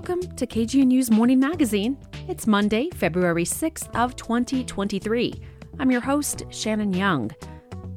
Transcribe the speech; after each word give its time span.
Welcome 0.00 0.34
to 0.36 0.46
KGNU's 0.46 1.10
Morning 1.10 1.38
Magazine. 1.38 1.98
It's 2.26 2.46
Monday, 2.46 2.88
February 2.94 3.44
6th 3.44 3.94
of 3.94 4.16
2023. 4.16 5.42
I'm 5.78 5.90
your 5.90 6.00
host, 6.00 6.44
Shannon 6.48 6.94
Young. 6.94 7.30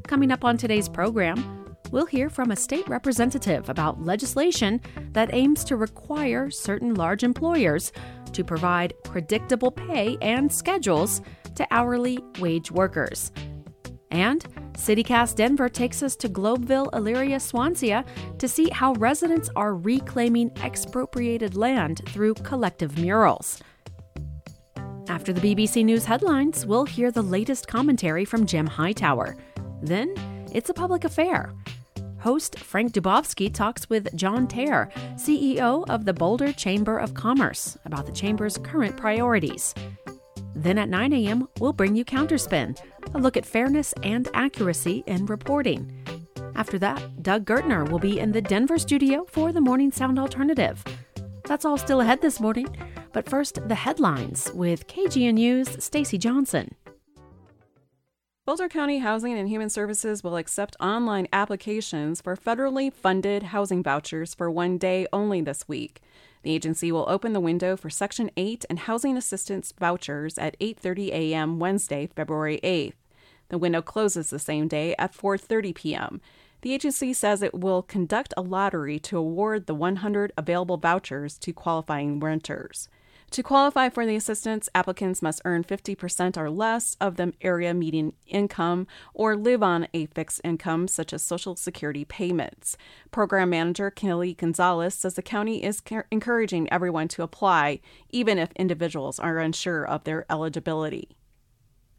Coming 0.05 0.29
up 0.29 0.43
on 0.43 0.57
today's 0.57 0.89
program, 0.89 1.66
we'll 1.92 2.05
hear 2.05 2.29
from 2.29 2.52
a 2.52 2.57
state 2.57 2.86
representative 2.89 3.70
about 3.70 4.04
legislation 4.04 4.82
that 5.14 5.34
aims 5.34 5.64
to 5.64 5.78
require 5.78 6.52
certain 6.52 6.93
large 6.93 7.24
employers 7.24 7.93
to 8.33 8.43
provide 8.43 8.93
predictable 9.06 9.71
pay 9.71 10.18
and 10.21 10.51
schedules 10.51 11.21
to 11.56 11.65
hourly 11.71 12.20
wage 12.38 12.70
workers. 12.70 13.32
And 14.11 14.46
CityCast 14.73 15.36
Denver 15.36 15.69
takes 15.69 16.04
us 16.04 16.15
to 16.18 16.27
Globeville, 16.27 16.91
Elyria, 16.91 17.39
Swansea 17.39 18.04
to 18.37 18.47
see 18.47 18.69
how 18.69 18.93
residents 18.93 19.49
are 19.55 19.75
reclaiming 19.75 20.51
expropriated 20.63 21.55
land 21.55 22.01
through 22.09 22.33
collective 22.36 22.97
murals. 22.97 23.61
After 25.07 25.32
the 25.32 25.41
BBC 25.41 25.86
News 25.86 26.05
headlines, 26.05 26.65
we'll 26.65 26.86
hear 26.86 27.11
the 27.11 27.21
latest 27.21 27.68
commentary 27.68 28.25
from 28.25 28.46
Jim 28.46 28.65
Hightower. 28.65 29.36
Then, 29.82 30.15
it's 30.54 30.69
a 30.69 30.74
public 30.74 31.04
affair. 31.04 31.54
Host 32.19 32.58
Frank 32.58 32.94
Dubovsky 32.94 33.53
talks 33.53 33.89
with 33.89 34.16
John 34.16 34.47
Tayer, 34.47 34.89
CEO 35.16 35.83
of 35.89 36.05
the 36.05 36.13
Boulder 36.13 36.53
Chamber 36.53 36.97
of 36.97 37.13
Commerce, 37.13 37.77
about 37.83 38.05
the 38.05 38.13
Chamber's 38.13 38.58
current 38.58 38.95
priorities. 38.95 39.75
Then 40.64 40.78
at 40.78 40.88
9 40.88 41.12
a.m., 41.12 41.50
we'll 41.59 41.73
bring 41.73 41.94
you 41.94 42.06
Counterspin, 42.06 42.80
a 43.14 43.19
look 43.19 43.36
at 43.36 43.45
fairness 43.45 43.94
and 44.02 44.30
accuracy 44.33 45.03
in 45.08 45.25
reporting. 45.25 45.92
After 46.55 46.80
that, 46.80 47.22
Doug 47.22 47.44
Gertner 47.44 47.89
will 47.89 48.00
be 48.00 48.17
in 48.17 48.31
the 48.31 48.42
Denver 48.42 48.78
studio 48.78 49.25
for 49.30 49.52
the 49.52 49.59
Morning 49.59 49.92
Sound 49.92 50.17
Alternative. 50.17 50.81
That's 51.44 51.66
all 51.66 51.78
still 51.78 52.00
ahead 52.00 52.22
this 52.22 52.39
morning, 52.39 52.73
but 53.11 53.28
first, 53.28 53.59
the 53.67 53.75
headlines 53.75 54.50
with 54.53 54.88
KGNU's 54.88 55.83
Stacy 55.83 56.17
Johnson. 56.17 56.73
Boulder 58.45 58.70
County 58.70 59.00
Housing 59.00 59.38
and 59.38 59.50
Human 59.50 59.70
Services 59.70 60.23
will 60.23 60.38
accept 60.38 60.77
online 60.80 61.27
applications 61.33 62.22
for 62.22 62.38
federally 62.38 62.92
funded 62.92 63.44
housing 63.44 63.83
vouchers 63.83 64.33
for 64.33 64.50
one 64.50 64.77
day 64.77 65.08
only 65.11 65.42
this 65.42 65.67
week. 65.67 66.02
The 66.44 66.53
agency 66.53 66.91
will 66.91 67.09
open 67.09 67.33
the 67.33 67.39
window 67.39 67.75
for 67.75 67.89
Section 67.89 68.30
8 68.38 68.66
and 68.69 68.80
housing 68.80 69.17
assistance 69.17 69.73
vouchers 69.77 70.38
at 70.38 70.59
8:30 70.59 71.09
a.m. 71.11 71.58
Wednesday, 71.58 72.08
February 72.16 72.59
8th. 72.63 72.94
The 73.49 73.58
window 73.58 73.81
closes 73.81 74.30
the 74.30 74.39
same 74.39 74.67
day 74.67 74.94
at 74.99 75.14
4:30 75.14 75.73
p.m. 75.73 76.21
The 76.61 76.73
agency 76.73 77.14
says 77.14 77.41
it 77.41 77.53
will 77.53 77.81
conduct 77.81 78.33
a 78.36 78.41
lottery 78.41 78.99
to 78.99 79.17
award 79.17 79.66
the 79.67 79.75
100 79.75 80.31
available 80.38 80.77
vouchers 80.77 81.38
to 81.39 81.53
qualifying 81.53 82.19
renters. 82.19 82.88
To 83.34 83.42
qualify 83.42 83.89
for 83.89 84.06
the 84.06 84.16
assistance, 84.16 84.70
applicants 84.76 85.23
must 85.23 85.42
earn 85.44 85.64
50% 85.64 86.38
or 86.38 86.52
less 86.52 86.95
of 87.02 87.16
the 87.16 87.34
area 87.42 87.73
median 87.73 88.14
income 88.28 88.86
or 89.16 89.36
live 89.36 89.64
on 89.64 89.88
a 89.92 90.06
fixed 90.06 90.39
income, 90.44 90.88
such 90.88 91.14
as 91.14 91.23
Social 91.23 91.56
Security 91.56 92.06
payments. 92.06 92.78
Program 93.09 93.50
Manager 93.50 93.89
Kelly 93.89 94.36
Gonzalez 94.36 94.94
says 94.94 95.16
the 95.16 95.23
county 95.23 95.64
is 95.64 95.81
encouraging 96.11 96.72
everyone 96.72 97.08
to 97.08 97.23
apply, 97.23 97.80
even 98.11 98.38
if 98.38 98.52
individuals 98.52 99.17
are 99.17 99.39
unsure 99.39 99.84
of 99.84 100.04
their 100.04 100.28
eligibility. 100.30 101.17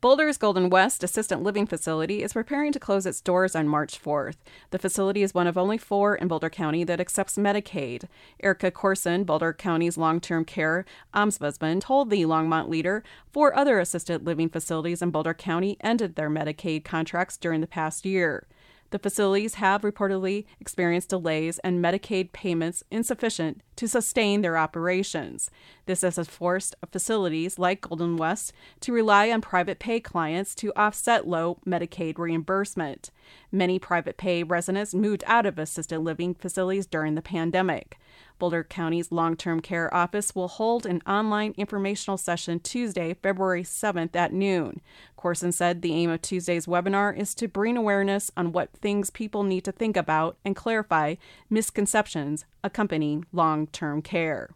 Boulder's 0.05 0.36
Golden 0.36 0.69
West 0.69 1.02
Assistant 1.02 1.42
Living 1.42 1.66
Facility 1.66 2.22
is 2.22 2.34
preparing 2.34 2.72
to 2.72 2.78
close 2.78 3.06
its 3.06 3.22
doors 3.22 3.56
on 3.56 3.66
March 3.66 3.98
4th. 3.98 4.36
The 4.70 4.78
facility 4.78 5.22
is 5.22 5.32
one 5.32 5.47
of 5.47 5.56
only 5.56 5.78
four 5.78 6.15
in 6.15 6.28
Boulder 6.28 6.50
County 6.50 6.84
that 6.84 7.00
accepts 7.00 7.38
Medicaid. 7.38 8.04
Erica 8.43 8.70
Corson, 8.70 9.25
Boulder 9.25 9.54
County's 9.54 9.97
long 9.97 10.20
term 10.20 10.44
care 10.44 10.84
ombudsman, 11.14 11.81
told 11.81 12.10
the 12.10 12.25
Longmont 12.25 12.69
leader 12.69 13.03
four 13.32 13.56
other 13.56 13.78
assisted 13.78 14.26
living 14.26 14.50
facilities 14.50 15.00
in 15.00 15.10
Boulder 15.10 15.32
County 15.32 15.78
ended 15.81 16.16
their 16.16 16.28
Medicaid 16.28 16.84
contracts 16.84 17.38
during 17.38 17.62
the 17.62 17.66
past 17.66 18.04
year. 18.04 18.47
The 18.94 19.00
facilities 19.00 19.55
have 19.55 19.81
reportedly 19.81 20.44
experienced 20.60 21.09
delays 21.09 21.59
and 21.65 21.84
Medicaid 21.84 22.31
payments 22.31 22.84
insufficient 22.93 23.60
to 23.75 23.88
sustain 23.88 24.41
their 24.41 24.56
operations. 24.56 25.50
This 25.87 26.03
has 26.03 26.16
forced 26.28 26.77
facilities 26.93 27.59
like 27.59 27.81
Golden 27.81 28.16
West 28.16 28.53
to 28.82 28.93
rely 28.93 29.32
on 29.32 29.41
private 29.41 29.81
pay 29.81 29.99
clients 29.99 30.55
to 30.55 30.72
offset 30.77 31.27
low 31.27 31.59
Medicaid 31.66 32.19
reimbursement. 32.19 33.10
Many 33.51 33.79
private 33.79 34.17
pay 34.17 34.43
residents 34.43 34.95
moved 34.95 35.25
out 35.27 35.47
of 35.47 35.59
assisted 35.59 36.01
living 36.01 36.35
facilities 36.35 36.87
during 36.87 37.15
the 37.15 37.23
pandemic. 37.23 37.99
Boulder 38.39 38.65
County's 38.65 39.12
long 39.12 39.37
term 39.37 39.61
care 39.61 39.93
office 39.95 40.35
will 40.35 40.49
hold 40.49 40.87
an 40.87 41.03
online 41.07 41.55
informational 41.57 42.19
session 42.19 42.61
Tuesday, 42.61 43.15
February 43.15 43.62
7th 43.62 44.15
at 44.17 44.33
noon. 44.33 44.81
Corson 45.17 45.53
said 45.53 45.83
the 45.83 45.95
aim 45.95 46.11
of 46.11 46.21
Tuesday's 46.21 46.67
webinar 46.67 47.17
is 47.17 47.35
to 47.37 47.49
bring 47.49 47.77
awareness 47.77 48.31
on 48.37 48.53
what 48.53 48.73
things 48.73 49.11
people 49.11 49.43
need 49.43 49.65
to 49.65 49.73
think 49.73 49.97
about 49.97 50.37
and 50.45 50.56
clarify 50.56 51.15
misconceptions 51.49 52.45
accompanying 52.62 53.25
long 53.33 53.67
term 53.69 54.03
care. 54.03 54.51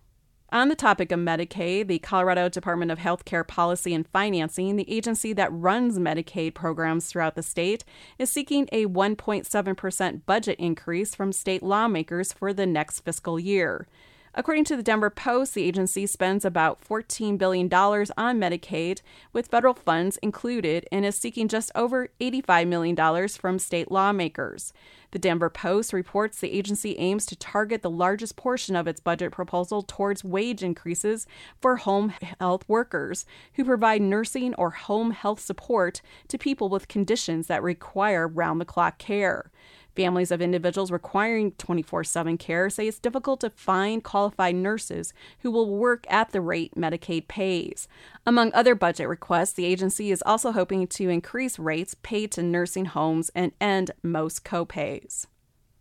On 0.50 0.70
the 0.70 0.74
topic 0.74 1.12
of 1.12 1.20
Medicaid, 1.20 1.88
the 1.88 1.98
Colorado 1.98 2.48
Department 2.48 2.90
of 2.90 2.98
Healthcare 2.98 3.46
Policy 3.46 3.92
and 3.92 4.08
Financing, 4.08 4.76
the 4.76 4.90
agency 4.90 5.34
that 5.34 5.52
runs 5.52 5.98
Medicaid 5.98 6.54
programs 6.54 7.06
throughout 7.06 7.34
the 7.34 7.42
state, 7.42 7.84
is 8.18 8.30
seeking 8.30 8.66
a 8.72 8.86
1.7% 8.86 10.24
budget 10.24 10.58
increase 10.58 11.14
from 11.14 11.32
state 11.32 11.62
lawmakers 11.62 12.32
for 12.32 12.54
the 12.54 12.64
next 12.64 13.00
fiscal 13.00 13.38
year. 13.38 13.86
According 14.34 14.64
to 14.64 14.76
the 14.76 14.82
Denver 14.82 15.10
Post, 15.10 15.54
the 15.54 15.64
agency 15.64 16.06
spends 16.06 16.44
about 16.44 16.86
$14 16.86 17.38
billion 17.38 17.66
on 17.72 18.38
Medicaid, 18.38 19.00
with 19.32 19.48
federal 19.48 19.74
funds 19.74 20.18
included, 20.18 20.86
and 20.92 21.04
is 21.04 21.16
seeking 21.16 21.48
just 21.48 21.72
over 21.74 22.08
$85 22.20 22.68
million 22.68 23.28
from 23.28 23.58
state 23.58 23.90
lawmakers. 23.90 24.72
The 25.10 25.18
Denver 25.18 25.48
Post 25.48 25.94
reports 25.94 26.38
the 26.38 26.52
agency 26.52 26.94
aims 26.98 27.24
to 27.26 27.36
target 27.36 27.80
the 27.80 27.88
largest 27.88 28.36
portion 28.36 28.76
of 28.76 28.86
its 28.86 29.00
budget 29.00 29.32
proposal 29.32 29.82
towards 29.82 30.22
wage 30.22 30.62
increases 30.62 31.26
for 31.60 31.76
home 31.76 32.10
health 32.38 32.68
workers 32.68 33.24
who 33.54 33.64
provide 33.64 34.02
nursing 34.02 34.54
or 34.54 34.70
home 34.70 35.12
health 35.12 35.40
support 35.40 36.02
to 36.28 36.36
people 36.36 36.68
with 36.68 36.88
conditions 36.88 37.46
that 37.46 37.62
require 37.62 38.28
round 38.28 38.60
the 38.60 38.66
clock 38.66 38.98
care. 38.98 39.50
Families 39.98 40.30
of 40.30 40.40
individuals 40.40 40.92
requiring 40.92 41.50
24 41.58 42.04
7 42.04 42.38
care 42.38 42.70
say 42.70 42.86
it's 42.86 43.00
difficult 43.00 43.40
to 43.40 43.50
find 43.50 44.04
qualified 44.04 44.54
nurses 44.54 45.12
who 45.40 45.50
will 45.50 45.74
work 45.74 46.06
at 46.08 46.30
the 46.30 46.40
rate 46.40 46.76
Medicaid 46.76 47.26
pays. 47.26 47.88
Among 48.24 48.52
other 48.54 48.76
budget 48.76 49.08
requests, 49.08 49.54
the 49.54 49.64
agency 49.64 50.12
is 50.12 50.22
also 50.24 50.52
hoping 50.52 50.86
to 50.86 51.08
increase 51.08 51.58
rates 51.58 51.96
paid 52.00 52.30
to 52.30 52.44
nursing 52.44 52.84
homes 52.84 53.32
and 53.34 53.50
end 53.60 53.90
most 54.04 54.44
copays. 54.44 55.26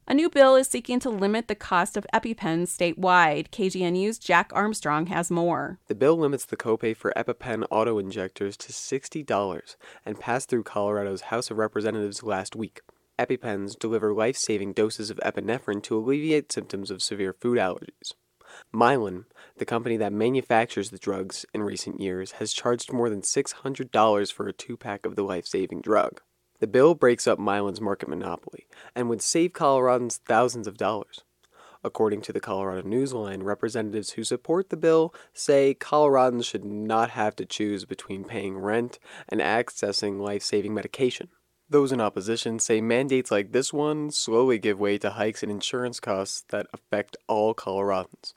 A 0.07 0.15
new 0.15 0.31
bill 0.31 0.55
is 0.55 0.67
seeking 0.67 0.99
to 1.01 1.11
limit 1.11 1.47
the 1.47 1.53
cost 1.53 1.95
of 1.95 2.07
EpiPens 2.11 2.75
statewide. 2.75 3.49
KGNU's 3.49 4.17
Jack 4.17 4.49
Armstrong 4.51 5.05
has 5.07 5.29
more. 5.29 5.77
The 5.89 5.93
bill 5.93 6.17
limits 6.17 6.45
the 6.45 6.57
copay 6.57 6.97
for 6.97 7.13
EpiPen 7.15 7.67
auto 7.69 7.99
injectors 7.99 8.57
to 8.57 8.73
$60 8.73 9.75
and 10.07 10.19
passed 10.19 10.49
through 10.49 10.63
Colorado's 10.63 11.21
House 11.21 11.51
of 11.51 11.59
Representatives 11.59 12.23
last 12.23 12.55
week. 12.55 12.81
EpiPens 13.19 13.77
deliver 13.77 14.13
life 14.13 14.37
saving 14.37 14.73
doses 14.73 15.09
of 15.09 15.17
epinephrine 15.17 15.81
to 15.83 15.97
alleviate 15.97 16.51
symptoms 16.51 16.91
of 16.91 17.01
severe 17.01 17.33
food 17.33 17.57
allergies. 17.57 18.13
Mylan, 18.73 19.25
the 19.57 19.65
company 19.65 19.97
that 19.97 20.13
manufactures 20.13 20.89
the 20.89 20.97
drugs 20.97 21.45
in 21.53 21.63
recent 21.63 21.99
years, 21.99 22.33
has 22.33 22.53
charged 22.53 22.93
more 22.93 23.09
than 23.09 23.21
$600 23.21 24.31
for 24.33 24.47
a 24.47 24.53
two 24.53 24.77
pack 24.77 25.05
of 25.05 25.15
the 25.15 25.23
life 25.23 25.45
saving 25.45 25.81
drug. 25.81 26.21
The 26.59 26.67
bill 26.67 26.95
breaks 26.95 27.27
up 27.27 27.39
Mylan's 27.39 27.81
market 27.81 28.09
monopoly 28.09 28.67
and 28.95 29.09
would 29.09 29.21
save 29.21 29.53
Coloradans 29.53 30.19
thousands 30.19 30.67
of 30.67 30.77
dollars. 30.77 31.23
According 31.83 32.21
to 32.23 32.33
the 32.33 32.39
Colorado 32.39 32.87
Newsline, 32.87 33.43
representatives 33.43 34.11
who 34.11 34.23
support 34.23 34.69
the 34.69 34.77
bill 34.77 35.13
say 35.33 35.75
Coloradans 35.75 36.45
should 36.45 36.65
not 36.65 37.11
have 37.11 37.35
to 37.35 37.45
choose 37.45 37.85
between 37.85 38.23
paying 38.23 38.57
rent 38.57 38.97
and 39.29 39.39
accessing 39.39 40.19
life 40.19 40.41
saving 40.41 40.73
medication. 40.73 41.29
Those 41.69 41.91
in 41.91 41.99
opposition 41.99 42.59
say 42.59 42.79
mandates 42.79 43.29
like 43.29 43.51
this 43.51 43.73
one 43.73 44.09
slowly 44.11 44.57
give 44.57 44.79
way 44.79 44.97
to 44.99 45.11
hikes 45.11 45.43
in 45.43 45.49
insurance 45.49 45.99
costs 45.99 46.45
that 46.47 46.65
affect 46.71 47.17
all 47.27 47.53
Coloradans. 47.53 48.31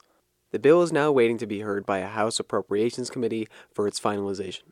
The 0.51 0.59
bill 0.59 0.81
is 0.81 0.91
now 0.91 1.13
waiting 1.13 1.37
to 1.37 1.47
be 1.47 1.61
heard 1.61 1.85
by 1.85 1.99
a 1.99 2.07
House 2.07 2.41
Appropriations 2.41 3.09
Committee 3.09 3.47
for 3.73 3.87
its 3.87 4.01
finalization. 4.01 4.63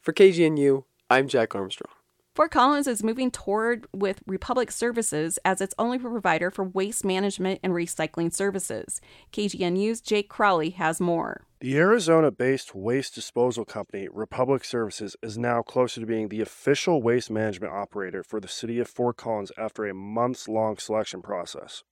For 0.00 0.12
KGNU, 0.12 0.84
I'm 1.10 1.26
Jack 1.26 1.56
Armstrong. 1.56 1.92
Fort 2.36 2.52
Collins 2.52 2.86
is 2.86 3.02
moving 3.02 3.32
toward 3.32 3.88
with 3.92 4.22
Republic 4.24 4.70
Services 4.70 5.40
as 5.44 5.60
its 5.60 5.74
only 5.80 5.98
provider 5.98 6.48
for 6.52 6.62
waste 6.62 7.04
management 7.04 7.58
and 7.64 7.72
recycling 7.72 8.32
services. 8.32 9.00
KGNU's 9.32 10.00
Jake 10.00 10.28
Crowley 10.28 10.70
has 10.70 11.00
more. 11.00 11.42
The 11.58 11.76
Arizona 11.76 12.30
based 12.30 12.72
waste 12.72 13.16
disposal 13.16 13.64
company, 13.64 14.08
Republic 14.12 14.64
Services, 14.64 15.16
is 15.24 15.36
now 15.36 15.62
closer 15.62 16.00
to 16.00 16.06
being 16.06 16.28
the 16.28 16.40
official 16.40 17.02
waste 17.02 17.32
management 17.32 17.72
operator 17.72 18.22
for 18.22 18.38
the 18.38 18.46
city 18.46 18.78
of 18.78 18.86
Fort 18.86 19.16
Collins 19.16 19.50
after 19.58 19.84
a 19.84 19.92
months 19.92 20.46
long 20.46 20.78
selection 20.78 21.22
process. 21.22 21.82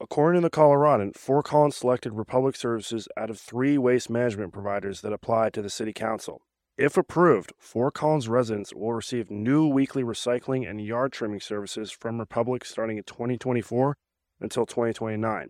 According 0.00 0.42
to 0.42 0.46
the 0.46 0.50
Coloradan, 0.50 1.12
Fort 1.14 1.46
Collins 1.46 1.76
selected 1.76 2.12
Republic 2.12 2.54
Services 2.54 3.08
out 3.16 3.30
of 3.30 3.40
three 3.40 3.76
waste 3.76 4.08
management 4.08 4.52
providers 4.52 5.00
that 5.00 5.12
applied 5.12 5.52
to 5.54 5.62
the 5.62 5.68
City 5.68 5.92
Council. 5.92 6.40
If 6.78 6.96
approved, 6.96 7.52
Fort 7.58 7.94
Collins 7.94 8.28
residents 8.28 8.72
will 8.72 8.92
receive 8.92 9.32
new 9.32 9.66
weekly 9.66 10.04
recycling 10.04 10.70
and 10.70 10.80
yard 10.80 11.12
trimming 11.12 11.40
services 11.40 11.90
from 11.90 12.20
Republic 12.20 12.64
starting 12.64 12.98
in 12.98 13.02
2024 13.02 13.96
until 14.40 14.64
2029. 14.64 15.48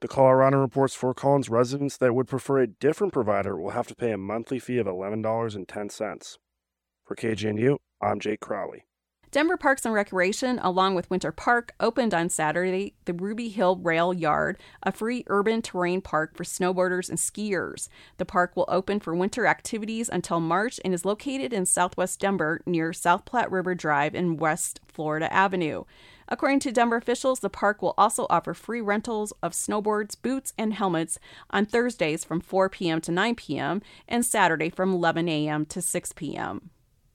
The 0.00 0.08
Coloradan 0.08 0.60
reports 0.60 0.96
Fort 0.96 1.16
Collins 1.16 1.48
residents 1.48 1.96
that 1.98 2.12
would 2.12 2.26
prefer 2.26 2.58
a 2.58 2.66
different 2.66 3.12
provider 3.12 3.56
will 3.56 3.70
have 3.70 3.86
to 3.86 3.94
pay 3.94 4.10
a 4.10 4.18
monthly 4.18 4.58
fee 4.58 4.78
of 4.78 4.88
$11.10. 4.88 6.38
For 7.04 7.14
KGNU, 7.14 7.76
I'm 8.02 8.18
Jake 8.18 8.40
Crowley. 8.40 8.84
Denver 9.34 9.56
Parks 9.56 9.84
and 9.84 9.92
Recreation, 9.92 10.60
along 10.60 10.94
with 10.94 11.10
Winter 11.10 11.32
Park, 11.32 11.74
opened 11.80 12.14
on 12.14 12.28
Saturday 12.28 12.94
the 13.04 13.12
Ruby 13.12 13.48
Hill 13.48 13.74
Rail 13.74 14.14
Yard, 14.14 14.56
a 14.84 14.92
free 14.92 15.24
urban 15.26 15.60
terrain 15.60 16.00
park 16.00 16.36
for 16.36 16.44
snowboarders 16.44 17.08
and 17.08 17.18
skiers. 17.18 17.88
The 18.18 18.24
park 18.24 18.54
will 18.54 18.64
open 18.68 19.00
for 19.00 19.12
winter 19.12 19.44
activities 19.48 20.08
until 20.08 20.38
March 20.38 20.78
and 20.84 20.94
is 20.94 21.04
located 21.04 21.52
in 21.52 21.66
southwest 21.66 22.20
Denver 22.20 22.60
near 22.64 22.92
South 22.92 23.24
Platte 23.24 23.50
River 23.50 23.74
Drive 23.74 24.14
and 24.14 24.38
West 24.38 24.78
Florida 24.86 25.32
Avenue. 25.32 25.82
According 26.28 26.60
to 26.60 26.70
Denver 26.70 26.94
officials, 26.94 27.40
the 27.40 27.50
park 27.50 27.82
will 27.82 27.94
also 27.98 28.28
offer 28.30 28.54
free 28.54 28.80
rentals 28.80 29.32
of 29.42 29.50
snowboards, 29.50 30.16
boots, 30.22 30.52
and 30.56 30.74
helmets 30.74 31.18
on 31.50 31.66
Thursdays 31.66 32.22
from 32.22 32.40
4 32.40 32.68
p.m. 32.68 33.00
to 33.00 33.10
9 33.10 33.34
p.m. 33.34 33.82
and 34.06 34.24
Saturday 34.24 34.70
from 34.70 34.94
11 34.94 35.28
a.m. 35.28 35.66
to 35.66 35.82
6 35.82 36.12
p.m. 36.12 36.70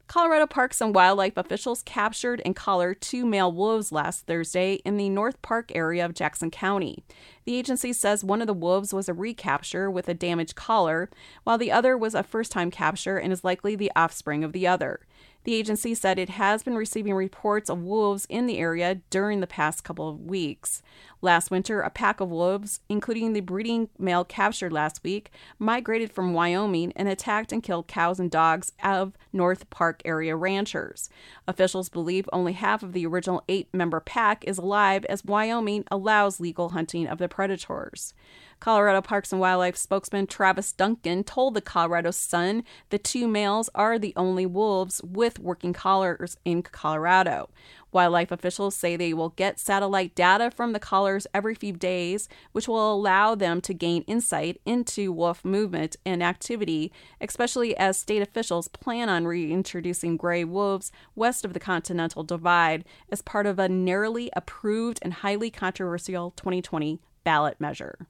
Colorado 0.09 0.47
Parks 0.47 0.81
and 0.81 0.95
Wildlife 0.95 1.37
officials 1.37 1.83
captured 1.83 2.41
and 2.43 2.55
collared 2.55 2.99
two 2.99 3.27
male 3.27 3.51
wolves 3.51 3.91
last 3.91 4.25
Thursday 4.25 4.81
in 4.83 4.97
the 4.97 5.07
North 5.07 5.39
Park 5.43 5.71
area 5.75 6.03
of 6.03 6.15
Jackson 6.15 6.49
County. 6.49 7.03
The 7.45 7.55
agency 7.55 7.93
says 7.93 8.23
one 8.23 8.41
of 8.41 8.47
the 8.47 8.53
wolves 8.55 8.91
was 8.91 9.07
a 9.07 9.13
recapture 9.13 9.87
with 9.87 10.09
a 10.09 10.15
damaged 10.15 10.55
collar, 10.55 11.11
while 11.43 11.59
the 11.59 11.71
other 11.71 11.95
was 11.95 12.15
a 12.15 12.23
first 12.23 12.51
time 12.51 12.71
capture 12.71 13.17
and 13.17 13.31
is 13.31 13.43
likely 13.43 13.75
the 13.75 13.91
offspring 13.95 14.43
of 14.43 14.51
the 14.51 14.65
other. 14.65 15.01
The 15.45 15.55
agency 15.55 15.95
said 15.95 16.19
it 16.19 16.29
has 16.29 16.63
been 16.63 16.75
receiving 16.75 17.13
reports 17.13 17.69
of 17.69 17.81
wolves 17.81 18.27
in 18.29 18.45
the 18.45 18.57
area 18.57 19.01
during 19.09 19.39
the 19.39 19.47
past 19.47 19.83
couple 19.83 20.09
of 20.09 20.21
weeks. 20.21 20.81
Last 21.21 21.49
winter, 21.49 21.81
a 21.81 21.89
pack 21.89 22.19
of 22.19 22.29
wolves, 22.29 22.81
including 22.89 23.33
the 23.33 23.39
breeding 23.39 23.89
male 23.97 24.25
captured 24.25 24.73
last 24.73 25.03
week, 25.03 25.31
migrated 25.57 26.11
from 26.11 26.33
Wyoming 26.33 26.91
and 26.95 27.07
attacked 27.07 27.51
and 27.51 27.63
killed 27.63 27.87
cows 27.87 28.19
and 28.19 28.29
dogs 28.29 28.73
of 28.83 29.13
North 29.31 29.69
Park 29.69 30.01
area 30.03 30.35
ranchers. 30.35 31.09
Officials 31.47 31.89
believe 31.89 32.29
only 32.33 32.53
half 32.53 32.83
of 32.83 32.93
the 32.93 33.05
original 33.05 33.43
eight 33.47 33.67
member 33.73 33.99
pack 33.99 34.43
is 34.45 34.57
alive 34.57 35.05
as 35.05 35.25
Wyoming 35.25 35.85
allows 35.89 36.39
legal 36.39 36.69
hunting 36.69 37.07
of 37.07 37.17
the 37.17 37.29
predators. 37.29 38.13
Colorado 38.59 39.01
Parks 39.01 39.31
and 39.31 39.39
Wildlife 39.39 39.77
spokesman 39.77 40.27
Travis 40.27 40.73
Duncan 40.73 41.23
told 41.23 41.53
the 41.53 41.61
Colorado 41.61 42.11
Sun 42.11 42.63
the 42.89 42.97
two 42.97 43.25
males 43.25 43.69
are 43.73 43.97
the 43.97 44.13
only 44.17 44.45
wolves 44.45 45.01
with 45.01 45.39
working 45.39 45.71
collars 45.71 46.35
in 46.43 46.61
Colorado. 46.61 47.49
Wildlife 47.93 48.31
officials 48.31 48.75
say 48.75 48.95
they 48.95 49.13
will 49.13 49.29
get 49.29 49.59
satellite 49.59 50.13
data 50.13 50.51
from 50.51 50.73
the 50.73 50.79
collars 50.79 51.25
every 51.33 51.55
few 51.55 51.71
days, 51.71 52.27
which 52.51 52.67
will 52.67 52.93
allow 52.93 53.33
them 53.33 53.61
to 53.61 53.73
gain 53.73 54.03
insight 54.03 54.59
into 54.65 55.13
wolf 55.13 55.45
movement 55.45 55.95
and 56.05 56.21
activity, 56.21 56.91
especially 57.21 57.75
as 57.77 57.97
state 57.97 58.21
officials 58.21 58.67
plan 58.67 59.07
on 59.07 59.25
reintroducing 59.25 60.17
gray 60.17 60.43
wolves 60.43 60.91
west 61.15 61.45
of 61.45 61.53
the 61.53 61.59
Continental 61.61 62.23
Divide 62.23 62.83
as 63.09 63.21
part 63.21 63.45
of 63.45 63.57
a 63.57 63.69
narrowly 63.69 64.29
approved 64.35 64.99
and 65.01 65.13
highly 65.13 65.49
controversial 65.49 66.31
2020 66.31 66.99
ballot 67.23 67.59
measure. 67.59 68.07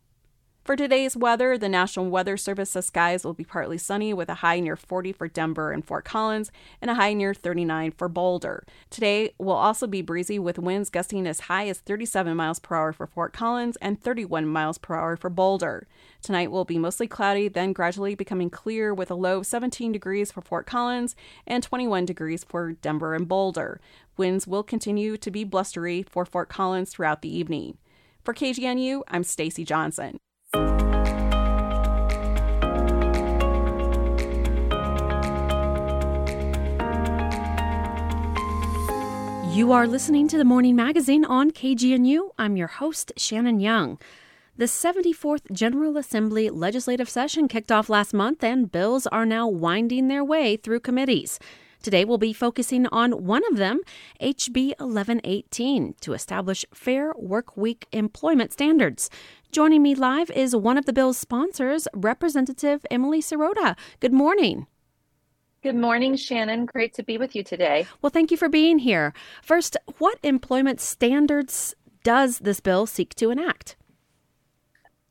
For 0.70 0.76
today's 0.76 1.18
weather, 1.18 1.58
the 1.58 1.68
National 1.68 2.12
Weather 2.12 2.38
Service 2.38 2.70
says 2.70 2.86
skies 2.86 3.26
will 3.26 3.34
be 3.34 3.44
partly 3.44 3.80
sunny 3.80 4.14
with 4.14 4.30
a 4.30 4.36
high 4.46 4.60
near 4.60 4.76
40 4.76 5.14
for 5.14 5.28
Denver 5.28 5.72
and 5.72 5.84
Fort 5.84 6.06
Collins 6.06 6.52
and 6.80 6.92
a 6.92 6.94
high 6.94 7.14
near 7.14 7.34
39 7.34 7.94
for 7.98 8.08
Boulder. 8.08 8.64
Today 8.92 9.34
will 9.40 9.56
also 9.56 9.88
be 9.88 10.04
breezy 10.04 10.38
with 10.38 10.60
winds 10.60 10.92
gusting 10.92 11.26
as 11.26 11.40
high 11.40 11.68
as 11.70 11.80
37 11.80 12.38
miles 12.38 12.60
per 12.60 12.76
hour 12.76 12.94
for 12.94 13.08
Fort 13.08 13.34
Collins 13.34 13.78
and 13.78 14.00
31 14.00 14.46
miles 14.46 14.78
per 14.78 14.94
hour 14.94 15.18
for 15.18 15.32
Boulder. 15.32 15.88
Tonight 16.22 16.52
will 16.52 16.66
be 16.66 16.78
mostly 16.78 17.08
cloudy, 17.08 17.48
then 17.48 17.74
gradually 17.74 18.14
becoming 18.14 18.52
clear 18.52 18.94
with 18.94 19.10
a 19.10 19.16
low 19.16 19.40
of 19.40 19.48
17 19.48 19.92
degrees 19.92 20.32
for 20.32 20.42
Fort 20.42 20.68
Collins 20.68 21.16
and 21.48 21.64
21 21.64 22.06
degrees 22.06 22.44
for 22.44 22.74
Denver 22.74 23.16
and 23.16 23.28
Boulder. 23.28 23.82
Winds 24.18 24.46
will 24.46 24.62
continue 24.62 25.18
to 25.18 25.32
be 25.32 25.44
blustery 25.44 26.04
for 26.04 26.26
Fort 26.26 26.48
Collins 26.48 26.92
throughout 26.92 27.24
the 27.24 27.36
evening. 27.36 27.80
For 28.24 28.36
KGNU, 28.36 29.02
I'm 29.08 29.24
Stacy 29.24 29.66
Johnson. 29.66 30.20
You 39.60 39.74
are 39.74 39.88
listening 39.88 40.30
to 40.30 40.38
the 40.38 40.46
Morning 40.46 40.78
Magazine 40.78 41.26
on 41.26 41.52
KGNU. 41.52 42.30
I'm 42.38 42.56
your 42.56 42.70
host, 42.70 43.12
Shannon 43.18 43.60
Young. 43.60 44.00
The 44.56 44.68
74th 44.68 45.52
General 45.52 45.98
Assembly 45.98 46.50
legislative 46.50 47.10
session 47.10 47.50
kicked 47.50 47.70
off 47.70 47.90
last 47.90 48.14
month, 48.14 48.42
and 48.42 48.72
bills 48.72 49.06
are 49.08 49.26
now 49.26 49.50
winding 49.50 50.08
their 50.08 50.24
way 50.24 50.56
through 50.56 50.80
committees. 50.80 51.40
Today, 51.84 52.06
we'll 52.06 52.18
be 52.18 52.32
focusing 52.32 52.88
on 52.88 53.26
one 53.26 53.42
of 53.52 53.58
them, 53.58 53.82
HB 54.22 54.76
1118, 54.80 55.96
to 56.00 56.14
establish 56.14 56.64
fair 56.74 57.12
work 57.18 57.58
week 57.58 57.86
employment 57.92 58.54
standards. 58.54 59.10
Joining 59.52 59.84
me 59.84 59.94
live 59.94 60.32
is 60.32 60.56
one 60.56 60.78
of 60.78 60.86
the 60.86 60.94
bill's 60.94 61.18
sponsors, 61.18 61.86
Representative 61.94 62.86
Emily 62.90 63.22
Sirota. 63.22 63.78
Good 64.00 64.14
morning. 64.14 64.68
Good 65.62 65.76
morning, 65.76 66.16
Shannon. 66.16 66.66
Great 66.66 66.94
to 66.94 67.04
be 67.04 67.18
with 67.18 67.36
you 67.36 67.44
today. 67.44 67.86
Well, 68.02 68.10
thank 68.10 68.32
you 68.32 68.38
for 68.38 68.48
being 68.48 68.80
here. 68.80 69.14
First, 69.42 69.76
what 69.98 70.18
employment 70.24 70.80
standards 70.80 71.76
does 72.02 72.40
this 72.40 72.62
bill 72.62 72.86
seek 72.86 73.14
to 73.16 73.30
enact? 73.30 73.76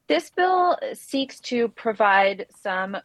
This 0.07 0.31
bill 0.31 0.79
seeks 0.95 1.39
to 1.41 1.69
provide 1.69 2.47
some 2.63 2.97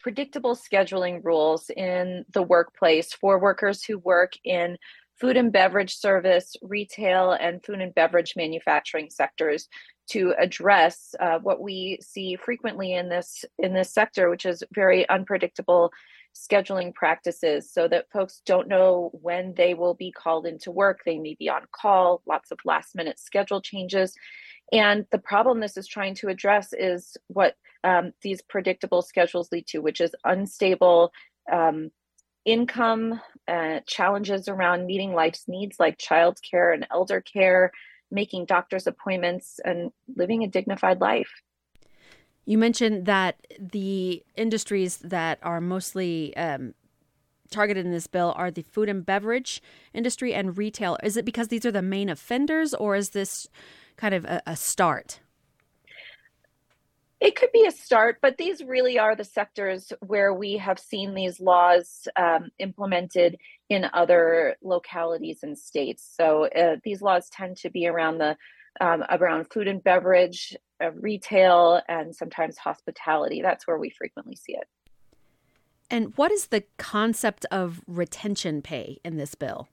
predictable 0.00 0.54
scheduling 0.54 1.24
rules 1.24 1.70
in 1.70 2.24
the 2.32 2.42
workplace 2.42 3.12
for 3.12 3.40
workers 3.40 3.82
who 3.82 3.98
work 3.98 4.34
in 4.44 4.76
food 5.20 5.36
and 5.36 5.52
beverage 5.52 5.96
service, 5.96 6.54
retail, 6.62 7.32
and 7.32 7.64
food 7.64 7.80
and 7.80 7.92
beverage 7.94 8.34
manufacturing 8.36 9.10
sectors 9.10 9.68
to 10.10 10.34
address 10.38 11.16
uh, 11.18 11.38
what 11.40 11.60
we 11.60 11.98
see 12.00 12.36
frequently 12.36 12.94
in 12.94 13.08
this 13.08 13.44
in 13.58 13.72
this 13.72 13.92
sector, 13.92 14.30
which 14.30 14.46
is 14.46 14.62
very 14.72 15.08
unpredictable 15.08 15.90
scheduling 16.34 16.94
practices 16.94 17.70
so 17.70 17.88
that 17.88 18.10
folks 18.12 18.42
don't 18.46 18.68
know 18.68 19.10
when 19.12 19.54
they 19.54 19.74
will 19.74 19.94
be 19.94 20.10
called 20.10 20.46
into 20.46 20.70
work. 20.70 21.00
They 21.04 21.18
may 21.18 21.36
be 21.38 21.48
on 21.48 21.62
call, 21.72 22.22
lots 22.26 22.50
of 22.50 22.58
last 22.64 22.94
minute 22.94 23.18
schedule 23.18 23.60
changes. 23.60 24.14
And 24.72 25.06
the 25.10 25.18
problem 25.18 25.60
this 25.60 25.76
is 25.76 25.86
trying 25.86 26.14
to 26.16 26.28
address 26.28 26.72
is 26.72 27.16
what 27.28 27.56
um, 27.84 28.12
these 28.22 28.40
predictable 28.42 29.02
schedules 29.02 29.50
lead 29.52 29.66
to, 29.68 29.80
which 29.80 30.00
is 30.00 30.14
unstable 30.24 31.12
um, 31.50 31.90
income, 32.44 33.20
uh, 33.46 33.80
challenges 33.86 34.48
around 34.48 34.86
meeting 34.86 35.12
life's 35.12 35.44
needs 35.46 35.76
like 35.78 35.98
childcare 35.98 36.72
and 36.72 36.86
elder 36.90 37.20
care, 37.20 37.70
making 38.10 38.46
doctor's 38.46 38.86
appointments, 38.86 39.60
and 39.64 39.90
living 40.16 40.42
a 40.42 40.48
dignified 40.48 41.00
life. 41.00 41.30
You 42.44 42.58
mentioned 42.58 43.06
that 43.06 43.46
the 43.58 44.22
industries 44.36 44.98
that 44.98 45.38
are 45.42 45.60
mostly 45.60 46.36
um, 46.36 46.74
targeted 47.50 47.86
in 47.86 47.92
this 47.92 48.08
bill 48.08 48.32
are 48.36 48.50
the 48.50 48.62
food 48.62 48.88
and 48.88 49.06
beverage 49.06 49.62
industry 49.94 50.34
and 50.34 50.58
retail. 50.58 50.98
Is 51.02 51.16
it 51.16 51.24
because 51.24 51.48
these 51.48 51.64
are 51.64 51.70
the 51.70 51.82
main 51.82 52.08
offenders, 52.08 52.74
or 52.74 52.96
is 52.96 53.10
this 53.10 53.48
kind 53.96 54.14
of 54.14 54.24
a, 54.24 54.42
a 54.46 54.56
start? 54.56 55.20
It 57.20 57.36
could 57.36 57.52
be 57.52 57.66
a 57.66 57.70
start, 57.70 58.18
but 58.20 58.36
these 58.36 58.64
really 58.64 58.98
are 58.98 59.14
the 59.14 59.22
sectors 59.22 59.92
where 60.00 60.34
we 60.34 60.56
have 60.56 60.80
seen 60.80 61.14
these 61.14 61.38
laws 61.38 62.08
um, 62.16 62.50
implemented 62.58 63.38
in 63.68 63.88
other 63.92 64.56
localities 64.60 65.44
and 65.44 65.56
states. 65.56 66.12
So 66.16 66.46
uh, 66.46 66.76
these 66.82 67.00
laws 67.00 67.28
tend 67.30 67.58
to 67.58 67.70
be 67.70 67.86
around 67.86 68.18
the 68.18 68.36
um, 68.80 69.04
around 69.08 69.52
food 69.52 69.68
and 69.68 69.84
beverage, 69.84 70.56
uh, 70.82 70.90
retail, 70.92 71.80
and 71.88 72.14
sometimes 72.14 72.58
hospitality. 72.58 73.42
That's 73.42 73.66
where 73.66 73.78
we 73.78 73.90
frequently 73.90 74.36
see 74.36 74.54
it. 74.54 74.68
And 75.90 76.16
what 76.16 76.32
is 76.32 76.46
the 76.46 76.64
concept 76.78 77.44
of 77.50 77.82
retention 77.86 78.62
pay 78.62 78.98
in 79.04 79.18
this 79.18 79.34
bill? 79.34 79.68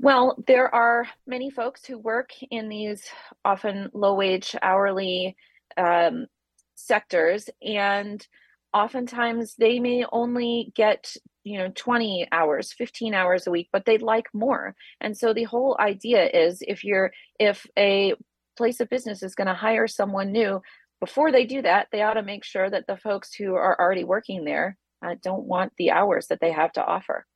Well, 0.00 0.36
there 0.46 0.72
are 0.74 1.08
many 1.26 1.48
folks 1.48 1.86
who 1.86 1.98
work 1.98 2.30
in 2.50 2.68
these 2.68 3.04
often 3.44 3.88
low 3.94 4.14
wage 4.14 4.54
hourly 4.62 5.36
um, 5.76 6.26
sectors, 6.74 7.48
and 7.62 8.26
oftentimes 8.74 9.54
they 9.54 9.78
may 9.80 10.04
only 10.12 10.72
get 10.74 11.16
you 11.44 11.56
know 11.58 11.70
20 11.76 12.26
hours 12.32 12.72
15 12.72 13.14
hours 13.14 13.46
a 13.46 13.50
week 13.50 13.68
but 13.72 13.84
they'd 13.86 14.02
like 14.02 14.26
more 14.34 14.74
and 15.00 15.16
so 15.16 15.32
the 15.32 15.44
whole 15.44 15.76
idea 15.78 16.28
is 16.28 16.62
if 16.66 16.82
you're 16.82 17.12
if 17.38 17.66
a 17.78 18.12
place 18.56 18.80
of 18.80 18.88
business 18.88 19.22
is 19.22 19.34
going 19.34 19.46
to 19.46 19.54
hire 19.54 19.86
someone 19.86 20.32
new, 20.32 20.62
before 21.00 21.30
they 21.30 21.44
do 21.44 21.62
that, 21.62 21.88
they 21.92 22.02
ought 22.02 22.14
to 22.14 22.22
make 22.22 22.44
sure 22.44 22.70
that 22.70 22.86
the 22.86 22.96
folks 22.96 23.34
who 23.34 23.54
are 23.54 23.78
already 23.80 24.04
working 24.04 24.44
there 24.44 24.76
uh, 25.04 25.14
don't 25.22 25.44
want 25.44 25.72
the 25.78 25.90
hours 25.90 26.28
that 26.28 26.40
they 26.40 26.52
have 26.52 26.72
to 26.72 26.84
offer. 26.84 27.26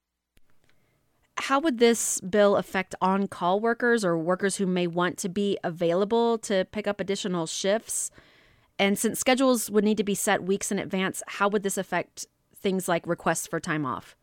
How 1.36 1.58
would 1.60 1.78
this 1.78 2.20
bill 2.20 2.56
affect 2.56 2.94
on 3.00 3.26
call 3.26 3.60
workers 3.60 4.04
or 4.04 4.16
workers 4.16 4.56
who 4.56 4.66
may 4.66 4.86
want 4.86 5.18
to 5.18 5.28
be 5.28 5.58
available 5.64 6.38
to 6.38 6.66
pick 6.70 6.86
up 6.86 7.00
additional 7.00 7.46
shifts? 7.46 8.10
And 8.78 8.98
since 8.98 9.18
schedules 9.18 9.70
would 9.70 9.84
need 9.84 9.96
to 9.98 10.04
be 10.04 10.14
set 10.14 10.42
weeks 10.42 10.72
in 10.72 10.78
advance, 10.78 11.22
how 11.26 11.48
would 11.48 11.62
this 11.62 11.78
affect 11.78 12.26
things 12.54 12.88
like 12.88 13.06
requests 13.06 13.46
for 13.46 13.60
time 13.60 13.86
off? 13.86 14.16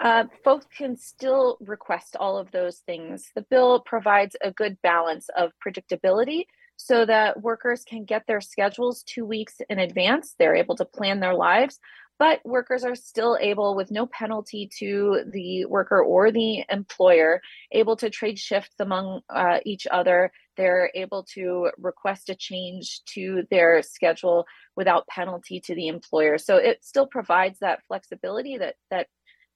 Uh, 0.00 0.24
folks 0.42 0.66
can 0.76 0.96
still 0.96 1.58
request 1.60 2.16
all 2.18 2.38
of 2.38 2.50
those 2.52 2.78
things. 2.86 3.30
The 3.34 3.42
bill 3.42 3.80
provides 3.80 4.34
a 4.40 4.50
good 4.50 4.80
balance 4.82 5.28
of 5.36 5.52
predictability 5.64 6.44
so 6.76 7.04
that 7.04 7.42
workers 7.42 7.84
can 7.84 8.06
get 8.06 8.26
their 8.26 8.40
schedules 8.40 9.02
two 9.02 9.26
weeks 9.26 9.56
in 9.68 9.78
advance. 9.78 10.34
They're 10.38 10.54
able 10.54 10.76
to 10.76 10.86
plan 10.86 11.20
their 11.20 11.34
lives, 11.34 11.78
but 12.18 12.40
workers 12.46 12.84
are 12.84 12.94
still 12.94 13.36
able, 13.38 13.74
with 13.74 13.90
no 13.90 14.06
penalty 14.06 14.70
to 14.78 15.24
the 15.30 15.66
worker 15.66 16.02
or 16.02 16.32
the 16.32 16.64
employer, 16.70 17.42
able 17.70 17.96
to 17.96 18.08
trade 18.08 18.38
shifts 18.38 18.76
among 18.78 19.20
uh, 19.28 19.58
each 19.66 19.86
other. 19.90 20.32
They're 20.56 20.90
able 20.94 21.26
to 21.34 21.70
request 21.76 22.30
a 22.30 22.34
change 22.34 23.02
to 23.14 23.42
their 23.50 23.82
schedule 23.82 24.46
without 24.76 25.06
penalty 25.08 25.60
to 25.60 25.74
the 25.74 25.88
employer. 25.88 26.38
So 26.38 26.56
it 26.56 26.82
still 26.82 27.06
provides 27.06 27.58
that 27.58 27.84
flexibility 27.86 28.56
that 28.56 28.76
that 28.90 29.08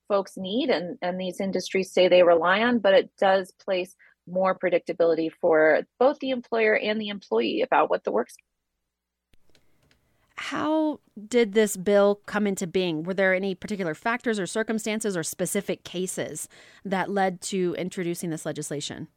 folks 0.08 0.36
need 0.36 0.70
and, 0.70 0.98
and 1.02 1.20
these 1.20 1.40
industries 1.40 1.92
say 1.92 2.08
they 2.08 2.22
rely 2.22 2.60
on, 2.60 2.78
but 2.78 2.94
it 2.94 3.10
does 3.18 3.52
place 3.64 3.94
more 4.26 4.58
predictability 4.58 5.30
for 5.40 5.82
both 5.98 6.18
the 6.20 6.30
employer 6.30 6.76
and 6.76 7.00
the 7.00 7.08
employee 7.08 7.62
about 7.62 7.90
what 7.90 8.04
the 8.04 8.12
work's 8.12 8.36
how 10.36 11.00
did 11.28 11.52
this 11.52 11.76
bill 11.76 12.20
come 12.26 12.46
into 12.46 12.66
being? 12.66 13.04
Were 13.04 13.14
there 13.14 13.34
any 13.34 13.54
particular 13.54 13.94
factors 13.94 14.38
or 14.38 14.46
circumstances 14.46 15.16
or 15.16 15.22
specific 15.22 15.84
cases 15.84 16.48
that 16.84 17.08
led 17.08 17.40
to 17.42 17.74
introducing 17.78 18.30
this 18.30 18.44
legislation? 18.44 19.08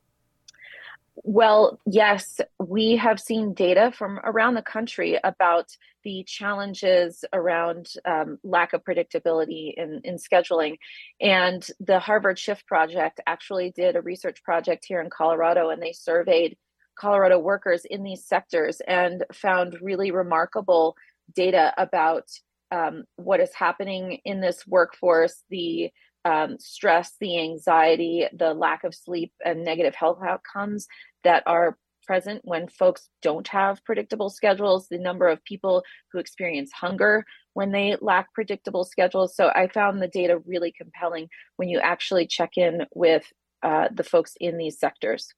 Well, 1.24 1.80
yes, 1.86 2.40
we 2.60 2.98
have 2.98 3.20
seen 3.20 3.54
data 3.54 3.92
from 3.92 4.20
around 4.24 4.54
the 4.54 4.62
country 4.62 5.20
about 5.24 5.66
the 6.04 6.24
challenges 6.28 7.26
around 7.34 7.88
um, 8.06 8.38
lack 8.44 8.74
of 8.74 8.84
predictability 8.84 9.74
in, 9.76 10.02
in 10.04 10.18
scheduling. 10.18 10.78
And 11.20 11.68
the 11.80 12.00
Harvard 12.00 12.38
Shift 12.38 12.68
Project 12.68 13.20
actually 13.26 13.72
did 13.72 13.96
a 13.96 14.02
research 14.02 14.44
project 14.44 14.86
here 14.88 15.02
in 15.02 15.10
Colorado, 15.10 15.70
and 15.70 15.82
they 15.82 15.92
surveyed 15.92 16.56
Colorado 16.98 17.40
workers 17.40 17.84
in 17.84 18.04
these 18.04 18.26
sectors 18.26 18.80
and 18.88 19.26
found 19.34 19.78
really 19.82 20.12
remarkable 20.12 20.96
data 21.34 21.74
about 21.78 22.26
um, 22.72 23.06
what 23.16 23.40
is 23.40 23.54
happening 23.54 24.20
in 24.24 24.40
this 24.40 24.68
workforce, 24.68 25.44
the 25.50 25.90
um, 26.26 26.58
stress, 26.60 27.14
the 27.20 27.40
anxiety, 27.40 28.28
the 28.34 28.54
lack 28.54 28.84
of 28.84 28.94
sleep, 28.94 29.32
and 29.46 29.64
negative 29.64 29.96
health 29.96 30.20
outcomes 30.26 30.88
that 31.24 31.44
are 31.46 31.78
present 32.06 32.42
when 32.46 32.68
folks 32.68 33.10
don't 33.22 33.48
have 33.50 33.84
predictable 33.84 34.30
schedules, 34.30 34.88
the 34.88 34.98
number 34.98 35.28
of 35.28 35.44
people 35.44 35.84
who 36.12 36.20
experience 36.20 36.72
hunger 36.72 37.26
when 37.54 37.72
they 37.72 37.98
lack 38.02 38.34
predictable 38.34 38.86
schedules. 38.86 39.36
So 39.36 39.52
I 39.54 39.68
found 39.68 40.02
the 40.02 40.08
data 40.08 40.40
really 40.46 40.72
compelling 40.72 41.28
when 41.58 41.70
you 41.70 41.80
actually 41.80 42.26
check 42.26 42.52
in 42.56 42.86
with 42.96 43.32
uh, 43.62 43.90
the 43.94 44.04
folks 44.04 44.36
in 44.40 44.58
these 44.58 44.80
sectors. 44.80 45.34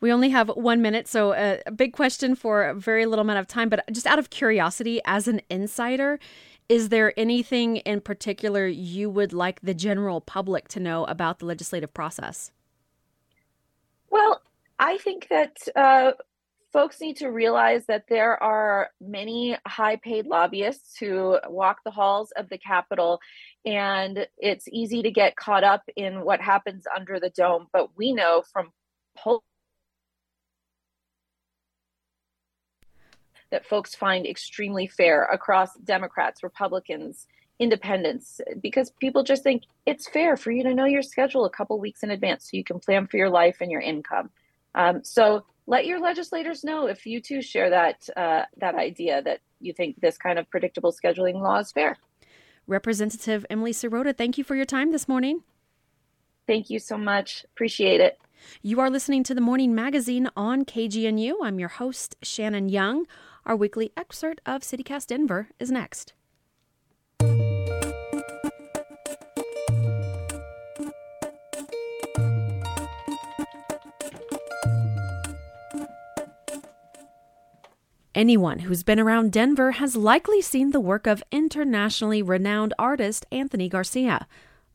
We 0.00 0.12
only 0.12 0.30
have 0.30 0.48
one 0.48 0.82
minute, 0.82 1.08
so 1.08 1.32
a, 1.32 1.60
a 1.66 1.72
big 1.72 1.92
question 1.92 2.34
for 2.34 2.64
a 2.64 2.74
very 2.74 3.06
little 3.06 3.22
amount 3.22 3.40
of 3.40 3.46
time. 3.46 3.68
But 3.68 3.84
just 3.92 4.06
out 4.06 4.18
of 4.18 4.30
curiosity, 4.30 5.00
as 5.04 5.26
an 5.26 5.40
insider, 5.50 6.18
is 6.68 6.88
there 6.88 7.12
anything 7.18 7.76
in 7.78 8.00
particular 8.00 8.66
you 8.66 9.08
would 9.10 9.32
like 9.32 9.60
the 9.60 9.74
general 9.74 10.20
public 10.20 10.68
to 10.68 10.80
know 10.80 11.04
about 11.04 11.38
the 11.38 11.46
legislative 11.46 11.92
process? 11.94 12.50
Well, 14.10 14.40
I 14.78 14.98
think 14.98 15.28
that 15.30 15.56
uh, 15.74 16.12
folks 16.72 17.00
need 17.00 17.16
to 17.16 17.28
realize 17.28 17.86
that 17.86 18.04
there 18.08 18.42
are 18.42 18.90
many 19.00 19.56
high 19.66 19.96
paid 19.96 20.26
lobbyists 20.26 20.98
who 20.98 21.38
walk 21.48 21.78
the 21.84 21.90
halls 21.90 22.32
of 22.32 22.48
the 22.48 22.58
Capitol, 22.58 23.20
and 23.64 24.26
it's 24.38 24.68
easy 24.68 25.02
to 25.02 25.10
get 25.10 25.36
caught 25.36 25.64
up 25.64 25.82
in 25.96 26.22
what 26.22 26.40
happens 26.40 26.84
under 26.94 27.18
the 27.18 27.30
dome. 27.30 27.66
But 27.72 27.96
we 27.96 28.12
know 28.12 28.42
from 28.52 28.72
polls 29.16 29.42
that 33.50 33.66
folks 33.66 33.94
find 33.94 34.26
extremely 34.26 34.86
fair 34.86 35.24
across 35.24 35.74
Democrats, 35.76 36.42
Republicans, 36.42 37.26
independents, 37.58 38.40
because 38.60 38.90
people 39.00 39.22
just 39.22 39.42
think 39.42 39.62
it's 39.86 40.08
fair 40.08 40.36
for 40.36 40.50
you 40.50 40.62
to 40.62 40.74
know 40.74 40.84
your 40.84 41.02
schedule 41.02 41.44
a 41.44 41.50
couple 41.50 41.78
weeks 41.78 42.02
in 42.02 42.10
advance 42.10 42.44
so 42.44 42.56
you 42.56 42.64
can 42.64 42.78
plan 42.78 43.06
for 43.06 43.16
your 43.16 43.30
life 43.30 43.58
and 43.60 43.70
your 43.70 43.80
income. 43.80 44.30
Um, 44.74 45.02
so 45.02 45.44
let 45.66 45.86
your 45.86 46.00
legislators 46.00 46.64
know 46.64 46.86
if 46.86 47.06
you 47.06 47.20
too 47.20 47.42
share 47.42 47.70
that 47.70 48.08
uh, 48.16 48.42
that 48.58 48.74
idea 48.74 49.22
that 49.22 49.40
you 49.60 49.72
think 49.72 50.00
this 50.00 50.18
kind 50.18 50.38
of 50.38 50.48
predictable 50.50 50.92
scheduling 50.92 51.40
law 51.40 51.58
is 51.58 51.72
fair. 51.72 51.96
Representative 52.66 53.46
Emily 53.48 53.72
Sirota, 53.72 54.16
thank 54.16 54.38
you 54.38 54.44
for 54.44 54.54
your 54.54 54.64
time 54.64 54.92
this 54.92 55.08
morning. 55.08 55.42
Thank 56.46 56.70
you 56.70 56.78
so 56.78 56.96
much. 56.96 57.44
Appreciate 57.54 58.00
it. 58.00 58.18
You 58.62 58.80
are 58.80 58.90
listening 58.90 59.24
to 59.24 59.34
the 59.34 59.40
Morning 59.40 59.74
Magazine 59.74 60.28
on 60.36 60.64
KGNU. 60.64 61.34
I'm 61.42 61.58
your 61.58 61.70
host, 61.70 62.16
Shannon 62.22 62.68
Young. 62.68 63.06
Our 63.46 63.54
weekly 63.54 63.92
excerpt 63.96 64.40
of 64.44 64.62
CityCast 64.62 65.06
Denver 65.06 65.50
is 65.60 65.70
next. 65.70 66.14
Anyone 78.16 78.60
who's 78.60 78.82
been 78.82 78.98
around 78.98 79.30
Denver 79.30 79.72
has 79.72 79.94
likely 79.94 80.42
seen 80.42 80.72
the 80.72 80.80
work 80.80 81.06
of 81.06 81.22
internationally 81.30 82.22
renowned 82.22 82.74
artist 82.80 83.26
Anthony 83.30 83.68
Garcia. 83.68 84.26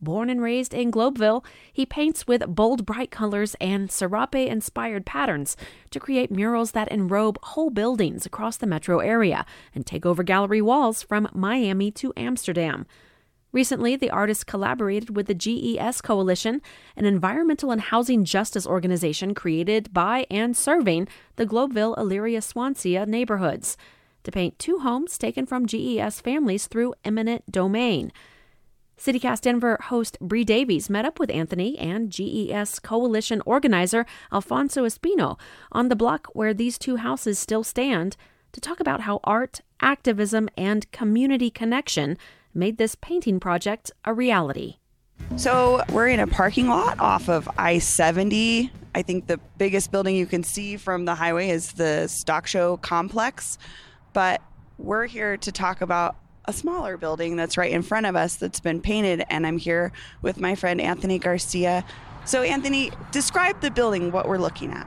Born 0.01 0.31
and 0.31 0.41
raised 0.41 0.73
in 0.73 0.91
Globeville, 0.91 1.45
he 1.71 1.85
paints 1.85 2.25
with 2.25 2.47
bold, 2.47 2.87
bright 2.87 3.11
colors 3.11 3.55
and 3.61 3.91
serape 3.91 4.33
inspired 4.33 5.05
patterns 5.05 5.55
to 5.91 5.99
create 5.99 6.31
murals 6.31 6.71
that 6.71 6.91
enrobe 6.91 7.37
whole 7.43 7.69
buildings 7.69 8.25
across 8.25 8.57
the 8.57 8.65
metro 8.65 8.99
area 8.99 9.45
and 9.75 9.85
take 9.85 10.05
over 10.05 10.23
gallery 10.23 10.61
walls 10.61 11.03
from 11.03 11.29
Miami 11.33 11.91
to 11.91 12.13
Amsterdam. 12.17 12.87
Recently, 13.51 13.95
the 13.95 14.09
artist 14.09 14.47
collaborated 14.47 15.15
with 15.15 15.27
the 15.27 15.35
GES 15.35 16.01
Coalition, 16.01 16.61
an 16.95 17.05
environmental 17.05 17.69
and 17.69 17.81
housing 17.81 18.23
justice 18.23 18.65
organization 18.65 19.35
created 19.35 19.93
by 19.93 20.25
and 20.31 20.55
serving 20.55 21.09
the 21.35 21.45
Globeville 21.45 21.97
Elyria 21.97 22.41
Swansea 22.41 23.05
neighborhoods, 23.05 23.77
to 24.23 24.31
paint 24.31 24.57
two 24.57 24.79
homes 24.79 25.17
taken 25.17 25.45
from 25.45 25.65
GES 25.65 26.21
families 26.21 26.67
through 26.67 26.93
eminent 27.03 27.51
domain. 27.51 28.11
CityCast 29.01 29.41
Denver 29.41 29.79
host 29.85 30.15
Bree 30.21 30.43
Davies 30.43 30.87
met 30.87 31.05
up 31.05 31.19
with 31.19 31.31
Anthony 31.31 31.75
and 31.79 32.11
GES 32.11 32.77
coalition 32.77 33.41
organizer 33.47 34.05
Alfonso 34.31 34.85
Espino 34.85 35.39
on 35.71 35.89
the 35.89 35.95
block 35.95 36.27
where 36.33 36.53
these 36.53 36.77
two 36.77 36.97
houses 36.97 37.39
still 37.39 37.63
stand 37.63 38.15
to 38.51 38.61
talk 38.61 38.79
about 38.79 39.01
how 39.01 39.19
art, 39.23 39.61
activism, 39.79 40.49
and 40.55 40.91
community 40.91 41.49
connection 41.49 42.15
made 42.53 42.77
this 42.77 42.93
painting 42.93 43.39
project 43.39 43.91
a 44.05 44.13
reality. 44.13 44.75
So, 45.35 45.81
we're 45.91 46.09
in 46.09 46.19
a 46.19 46.27
parking 46.27 46.67
lot 46.67 46.99
off 46.99 47.27
of 47.27 47.49
I 47.57 47.79
70. 47.79 48.71
I 48.93 49.01
think 49.01 49.25
the 49.25 49.39
biggest 49.57 49.91
building 49.91 50.15
you 50.15 50.27
can 50.27 50.43
see 50.43 50.77
from 50.77 51.05
the 51.05 51.15
highway 51.15 51.49
is 51.49 51.71
the 51.71 52.05
Stock 52.05 52.45
Show 52.45 52.77
complex. 52.77 53.57
But 54.13 54.43
we're 54.77 55.07
here 55.07 55.37
to 55.37 55.51
talk 55.51 55.81
about 55.81 56.17
a 56.51 56.53
smaller 56.53 56.97
building 56.97 57.37
that's 57.37 57.55
right 57.57 57.71
in 57.71 57.81
front 57.81 58.05
of 58.05 58.17
us 58.17 58.35
that's 58.35 58.59
been 58.59 58.81
painted, 58.81 59.23
and 59.29 59.47
I'm 59.47 59.57
here 59.57 59.93
with 60.21 60.37
my 60.37 60.53
friend 60.53 60.81
Anthony 60.81 61.17
Garcia. 61.17 61.85
So, 62.25 62.41
Anthony, 62.41 62.91
describe 63.11 63.61
the 63.61 63.71
building, 63.71 64.11
what 64.11 64.27
we're 64.27 64.37
looking 64.37 64.71
at. 64.73 64.85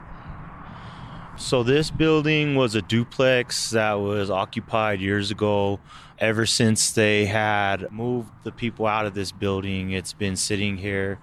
So, 1.37 1.63
this 1.63 1.89
building 1.89 2.53
was 2.53 2.75
a 2.75 2.83
duplex 2.83 3.71
that 3.71 3.93
was 3.93 4.29
occupied 4.29 5.01
years 5.01 5.31
ago. 5.31 5.79
Ever 6.19 6.45
since 6.45 6.91
they 6.91 7.25
had 7.25 7.91
moved 7.91 8.29
the 8.43 8.51
people 8.51 8.85
out 8.85 9.07
of 9.07 9.15
this 9.15 9.31
building, 9.31 9.91
it's 9.91 10.13
been 10.13 10.35
sitting 10.35 10.77
here 10.77 11.17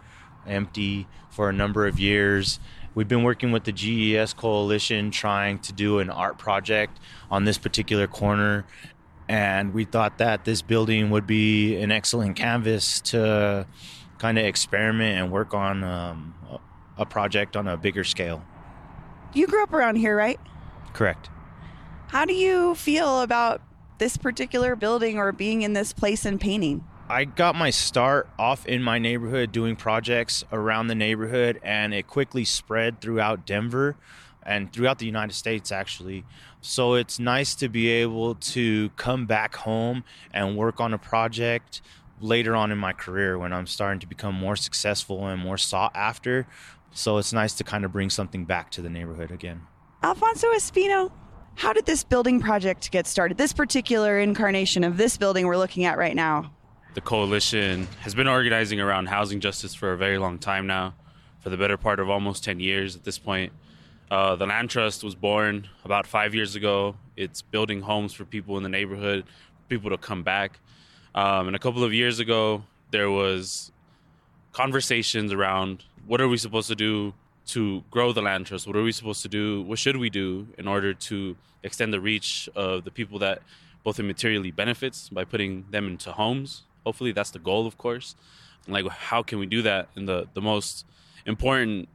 empty 0.44 1.06
for 1.30 1.49
a 1.49 1.52
number 1.52 1.87
of 1.87 2.00
years. 2.00 2.58
We've 2.96 3.08
been 3.08 3.22
working 3.22 3.52
with 3.52 3.62
the 3.62 3.72
GES 3.72 4.34
Coalition 4.34 5.12
trying 5.12 5.61
to 5.61 5.72
do 5.72 6.00
an 6.00 6.11
art 6.11 6.37
project 6.37 6.99
on 7.30 7.44
this 7.44 7.58
particular 7.58 8.08
corner 8.08 8.66
and 9.29 9.73
we 9.73 9.85
thought 9.85 10.19
that 10.19 10.45
this 10.45 10.62
building 10.62 11.11
would 11.11 11.26
be 11.26 11.76
an 11.76 11.91
excellent 11.91 12.37
canvas 12.37 13.00
to 13.00 13.67
kind 14.19 14.38
of 14.38 14.45
experiment 14.45 15.19
and 15.19 15.33
work 15.33 15.55
on 15.55 15.83
um, 15.83 16.35
a 16.97 17.07
project 17.07 17.57
on 17.57 17.67
a 17.67 17.76
bigger 17.76 18.05
scale. 18.05 18.45
You 19.35 19.47
grew 19.47 19.62
up 19.62 19.73
around 19.73 19.97
here, 19.97 20.17
right? 20.17 20.38
Correct. 20.93 21.31
How 22.09 22.25
do 22.25 22.35
you 22.35 22.75
feel 22.75 23.23
about 23.23 23.62
this 23.99 24.17
particular 24.17 24.76
building 24.76 25.17
or 25.17 25.33
being 25.33 25.62
in 25.62 25.73
this 25.73 25.93
place 25.93 26.25
and 26.25 26.41
painting? 26.41 26.85
I 27.09 27.25
got 27.25 27.55
my 27.55 27.71
start 27.71 28.29
off 28.38 28.67
in 28.67 28.83
my 28.83 28.99
neighborhood 28.99 29.52
doing 29.52 29.76
projects 29.76 30.45
around 30.52 30.87
the 30.87 30.95
neighborhood, 30.95 31.61
and 31.62 31.93
it 31.93 32.07
quickly 32.07 32.45
spread 32.45 33.00
throughout 33.00 33.47
Denver 33.47 33.97
and 34.43 34.73
throughout 34.73 34.99
the 34.99 35.07
United 35.07 35.35
States, 35.35 35.73
actually. 35.73 36.25
So 36.62 36.95
it's 36.95 37.19
nice 37.19 37.57
to 37.57 37.69
be 37.69 37.88
able 37.88 38.37
to 38.37 38.90
come 38.90 39.26
back 39.26 39.57
home 39.57 40.04
and 40.33 40.57
work 40.57 40.81
on 40.81 40.95
a 40.95 40.99
project 40.99 41.83
later 42.21 42.54
on 42.54 42.71
in 42.71 42.78
my 42.78 42.92
career 42.92 43.37
when 43.37 43.52
I'm 43.52 43.66
starting 43.66 43.99
to 43.99 44.07
become 44.07 44.37
more 44.37 44.54
successful 44.54 45.26
and 45.26 45.42
more 45.42 45.59
sought 45.59 45.90
after. 45.97 46.47
So 46.92 47.19
it's 47.19 47.33
nice 47.33 47.52
to 47.54 47.64
kind 47.64 47.85
of 47.85 47.90
bring 47.90 48.11
something 48.11 48.45
back 48.45 48.71
to 48.73 48.81
the 48.81 48.88
neighborhood 48.88 49.33
again. 49.33 49.62
Alfonso 50.04 50.47
Espino, 50.52 51.11
how 51.57 51.73
did 51.73 51.85
this 51.85 52.04
building 52.04 52.38
project 52.38 52.92
get 52.92 53.09
started? 53.09 53.38
This 53.38 53.52
particular 53.52 54.21
incarnation 54.21 54.85
of 54.85 54.97
this 54.97 55.16
building 55.16 55.47
we're 55.47 55.57
looking 55.57 55.85
at 55.85 55.99
right 55.99 56.14
now. 56.14 56.52
The 56.95 57.00
coalition 57.00 57.88
has 58.02 58.14
been 58.14 58.28
organizing 58.28 58.81
around 58.81 59.07
housing 59.07 59.40
justice 59.40 59.75
for 59.75 59.92
a 59.92 59.97
very 59.97 60.19
long 60.19 60.38
time 60.38 60.69
now, 60.69 60.95
for 61.40 61.50
the 61.50 61.57
better 61.57 61.76
part 61.76 61.99
of 61.99 62.09
almost 62.09 62.45
10 62.45 62.61
years 62.61 62.95
at 62.95 63.02
this 63.02 63.19
point. 63.19 63.52
Uh, 64.12 64.37
the 64.37 64.45
Land 64.45 64.69
Trust 64.69 65.02
was 65.02 65.14
born 65.14 65.66
about 65.87 66.07
five 66.07 66.35
years 66.35 66.54
ago. 66.54 66.97
It's 67.16 67.40
building 67.40 67.81
homes 67.81 68.12
for 68.12 68.26
people 68.26 68.59
in 68.59 68.62
the 68.62 68.69
neighborhood, 68.69 69.25
people 69.71 69.88
to 69.88 69.97
come 69.97 70.23
back. 70.23 70.59
Um, 71.14 71.47
and 71.47 71.57
a 71.57 71.59
couple 71.59 71.83
of 71.83 71.95
years 71.95 72.19
ago, 72.19 72.62
there 72.90 73.11
was 73.11 73.73
conversations 74.52 75.33
around 75.33 75.85
what 76.07 76.21
are 76.21 76.28
we 76.28 76.37
supposed 76.37 76.69
to 76.69 76.75
do 76.75 77.14
to 77.47 77.83
grow 77.90 78.12
the 78.12 78.21
land 78.21 78.45
trust? 78.45 78.66
What 78.66 78.76
are 78.76 78.83
we 78.83 78.92
supposed 78.92 79.23
to 79.23 79.31
do? 79.31 79.62
What 79.62 79.78
should 79.78 79.97
we 79.97 80.11
do 80.11 80.47
in 80.59 80.69
order 80.69 80.92
to 80.92 81.35
extend 81.62 81.95
the 81.95 82.00
reach 82.00 82.50
of 82.54 82.85
the 82.85 82.90
people 82.90 83.19
that 83.21 83.40
both 83.83 83.99
it 83.99 84.02
materially 84.02 84.50
benefits 84.50 85.09
by 85.09 85.25
putting 85.25 85.64
them 85.71 85.87
into 85.87 86.12
homes? 86.12 86.64
Hopefully, 86.85 87.12
that's 87.12 87.31
the 87.31 87.38
goal, 87.38 87.66
of 87.66 87.78
course. 87.78 88.14
Like, 88.69 88.87
how 88.88 89.23
can 89.23 89.38
we 89.38 89.47
do 89.47 89.62
that? 89.62 89.88
in 89.97 90.04
the 90.04 90.28
the 90.35 90.42
most 90.42 90.85
important 91.25 91.88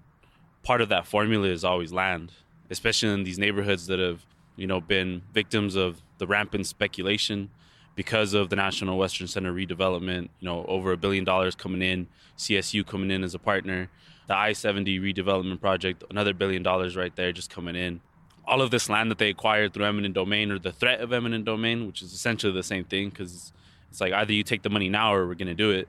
part 0.67 0.81
of 0.81 0.89
that 0.89 1.07
formula 1.07 1.47
is 1.47 1.63
always 1.63 1.93
land, 1.93 2.29
especially 2.69 3.07
in 3.07 3.23
these 3.23 3.39
neighborhoods 3.39 3.87
that 3.87 3.99
have, 3.99 4.25
you 4.57 4.67
know, 4.67 4.81
been 4.81 5.21
victims 5.31 5.77
of 5.77 6.01
the 6.17 6.27
rampant 6.27 6.67
speculation 6.67 7.49
because 7.95 8.33
of 8.33 8.49
the 8.49 8.55
National 8.57 8.97
Western 8.97 9.27
Center 9.27 9.53
redevelopment, 9.53 10.23
you 10.41 10.45
know, 10.45 10.65
over 10.65 10.91
a 10.91 10.97
billion 10.97 11.23
dollars 11.23 11.55
coming 11.55 11.81
in, 11.81 12.05
CSU 12.37 12.85
coming 12.85 13.11
in 13.11 13.23
as 13.23 13.33
a 13.33 13.39
partner, 13.39 13.87
the 14.27 14.35
I-70 14.35 14.99
redevelopment 14.99 15.61
project, 15.61 16.03
another 16.09 16.33
billion 16.33 16.63
dollars 16.63 16.97
right 16.97 17.15
there 17.15 17.31
just 17.31 17.49
coming 17.49 17.77
in. 17.77 18.01
All 18.45 18.61
of 18.61 18.69
this 18.69 18.89
land 18.89 19.09
that 19.09 19.19
they 19.19 19.29
acquired 19.29 19.73
through 19.73 19.85
eminent 19.85 20.15
domain 20.15 20.51
or 20.51 20.59
the 20.59 20.73
threat 20.73 20.99
of 20.99 21.13
eminent 21.13 21.45
domain, 21.45 21.87
which 21.87 22.01
is 22.01 22.11
essentially 22.11 22.51
the 22.51 22.61
same 22.61 22.83
thing 22.83 23.07
because 23.07 23.53
it's 23.89 24.01
like 24.01 24.11
either 24.11 24.33
you 24.33 24.43
take 24.43 24.63
the 24.63 24.69
money 24.69 24.89
now 24.89 25.13
or 25.13 25.27
we're 25.27 25.35
going 25.35 25.47
to 25.47 25.55
do 25.55 25.71
it. 25.71 25.87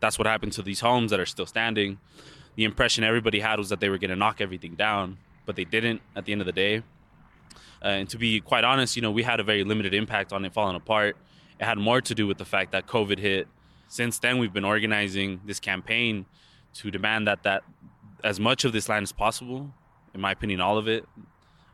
That's 0.00 0.18
what 0.18 0.26
happened 0.26 0.52
to 0.52 0.62
these 0.62 0.80
homes 0.80 1.10
that 1.10 1.20
are 1.20 1.26
still 1.26 1.46
standing 1.46 1.98
the 2.56 2.64
impression 2.64 3.04
everybody 3.04 3.40
had 3.40 3.58
was 3.58 3.68
that 3.70 3.80
they 3.80 3.88
were 3.88 3.98
going 3.98 4.10
to 4.10 4.16
knock 4.16 4.40
everything 4.40 4.74
down, 4.74 5.18
but 5.46 5.56
they 5.56 5.64
didn't 5.64 6.00
at 6.14 6.24
the 6.24 6.32
end 6.32 6.40
of 6.40 6.46
the 6.46 6.52
day. 6.52 6.82
Uh, 7.82 7.88
and 7.88 8.08
to 8.08 8.18
be 8.18 8.40
quite 8.40 8.64
honest, 8.64 8.96
you 8.96 9.02
know, 9.02 9.10
we 9.10 9.22
had 9.22 9.40
a 9.40 9.42
very 9.42 9.64
limited 9.64 9.92
impact 9.92 10.32
on 10.32 10.44
it 10.44 10.54
falling 10.54 10.76
apart. 10.76 11.16
It 11.60 11.64
had 11.64 11.78
more 11.78 12.00
to 12.00 12.14
do 12.14 12.26
with 12.26 12.38
the 12.38 12.44
fact 12.44 12.72
that 12.72 12.86
COVID 12.86 13.18
hit. 13.18 13.48
Since 13.88 14.18
then, 14.18 14.38
we've 14.38 14.52
been 14.52 14.64
organizing 14.64 15.40
this 15.44 15.60
campaign 15.60 16.26
to 16.74 16.90
demand 16.90 17.26
that 17.26 17.42
that 17.42 17.62
as 18.24 18.40
much 18.40 18.64
of 18.64 18.72
this 18.72 18.88
land 18.88 19.02
as 19.02 19.12
possible, 19.12 19.70
in 20.14 20.20
my 20.20 20.32
opinion, 20.32 20.60
all 20.60 20.78
of 20.78 20.88
it, 20.88 21.06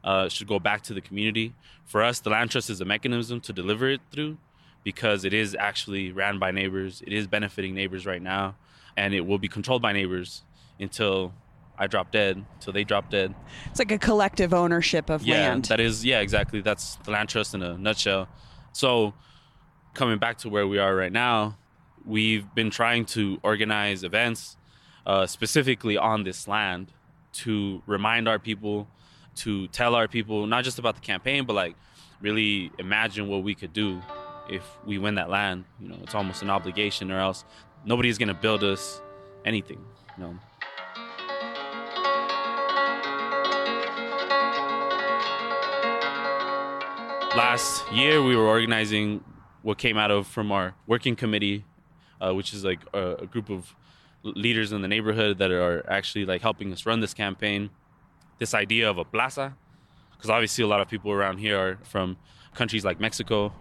uh, 0.03 0.29
should 0.29 0.49
go 0.49 0.59
back 0.59 0.83
to 0.83 0.95
the 0.95 1.01
community. 1.01 1.55
For 1.85 2.03
us, 2.03 2.21
the 2.21 2.31
land 2.31 2.51
trust 2.51 2.71
is 2.71 2.81
a 2.81 2.85
mechanism 2.85 3.41
to 3.43 3.53
deliver 3.53 3.89
it 3.89 4.01
through 4.11 4.39
because 4.83 5.25
it 5.25 5.33
is 5.35 5.55
actually 5.59 6.11
ran 6.11 6.39
by 6.39 6.51
neighbors. 6.51 7.03
It 7.07 7.13
is 7.13 7.27
benefiting 7.27 7.75
neighbors 7.75 8.07
right 8.07 8.23
now, 8.23 8.57
and 8.97 9.15
it 9.15 9.27
will 9.27 9.39
be 9.39 9.49
controlled 9.49 9.83
by 9.83 9.93
neighbors 9.93 10.43
until 10.81 11.33
I 11.81 11.87
drop 11.87 12.11
dead, 12.11 12.45
until 12.55 12.73
they 12.75 12.85
drop 12.85 13.11
dead. 13.11 13.35
It's 13.71 13.79
like 13.79 13.91
a 13.91 13.99
collective 13.99 14.53
ownership 14.53 15.09
of 15.09 15.23
yeah, 15.23 15.49
land. 15.49 15.65
that 15.67 15.81
is, 15.81 16.05
yeah, 16.05 16.21
exactly. 16.21 16.61
That's 16.61 16.97
the 16.97 17.11
land 17.11 17.31
trust 17.31 17.55
in 17.55 17.63
a 17.63 17.79
nutshell. 17.79 18.29
So, 18.73 19.15
coming 19.95 20.19
back 20.19 20.39
to 20.39 20.51
where 20.51 20.67
we 20.67 20.79
are 20.79 20.95
right 20.95 21.13
now, 21.13 21.57
we've 22.05 22.55
been 22.55 22.71
trying 22.71 23.07
to 23.07 23.39
organize 23.43 24.05
events 24.05 24.59
uh, 25.07 25.27
specifically 25.27 25.97
on 25.97 26.23
this 26.23 26.47
land 26.47 26.93
to 27.33 27.83
remind 27.87 28.29
our 28.29 28.39
people, 28.39 28.87
to 29.37 29.67
tell 29.69 29.95
our 29.95 30.07
people 30.07 30.47
not 30.47 30.65
just 30.65 30.79
about 30.79 30.97
the 30.97 31.01
campaign, 31.01 31.47
but 31.47 31.55
like 31.55 31.77
really 32.21 32.71
imagine 32.79 33.27
what 33.27 33.43
we 33.43 33.55
could 33.55 33.73
do 33.73 34.03
if 34.51 34.63
we 34.85 34.99
win 34.99 35.15
that 35.15 35.31
land. 35.31 35.65
You 35.81 35.89
know, 35.89 35.99
it's 36.03 36.15
almost 36.15 36.43
an 36.43 36.51
obligation, 36.51 37.11
or 37.11 37.21
else 37.21 37.45
nobody's 37.87 38.19
going 38.19 38.29
to 38.29 38.35
build 38.35 38.63
us 38.63 39.01
anything. 39.47 39.83
You 40.19 40.25
know. 40.25 40.39
Last 47.37 47.91
year 47.93 48.23
we 48.23 48.35
were 48.35 48.47
organizing 48.47 49.23
what 49.63 49.79
came 49.79 49.97
out 49.97 50.11
of 50.11 50.27
from 50.27 50.51
our 50.51 50.75
working 50.87 51.15
committee 51.15 51.65
uh, 52.21 52.35
which 52.35 52.53
is 52.53 52.65
like 52.65 52.81
a, 52.93 53.15
a, 53.15 53.27
group 53.27 53.49
of 53.49 53.75
leaders 54.25 54.73
in 54.73 54.83
the 54.83 54.89
neighborhood 54.89 55.39
that 55.39 55.51
are 55.51 55.89
actually 55.89 56.25
like 56.25 56.43
helping 56.43 56.73
us 56.73 56.85
run 56.85 56.99
this 57.01 57.15
campaign 57.15 57.71
this 58.39 58.53
idea 58.53 58.91
of 58.91 58.99
a 58.99 59.05
plaza 59.05 59.57
because 60.11 60.29
obviously 60.29 60.65
a 60.65 60.67
lot 60.67 60.81
of 60.81 60.89
people 60.89 61.13
around 61.13 61.39
here 61.39 61.59
are 61.59 61.79
from 61.85 62.17
countries 62.55 62.85
like 62.85 62.99
mexico 62.99 63.53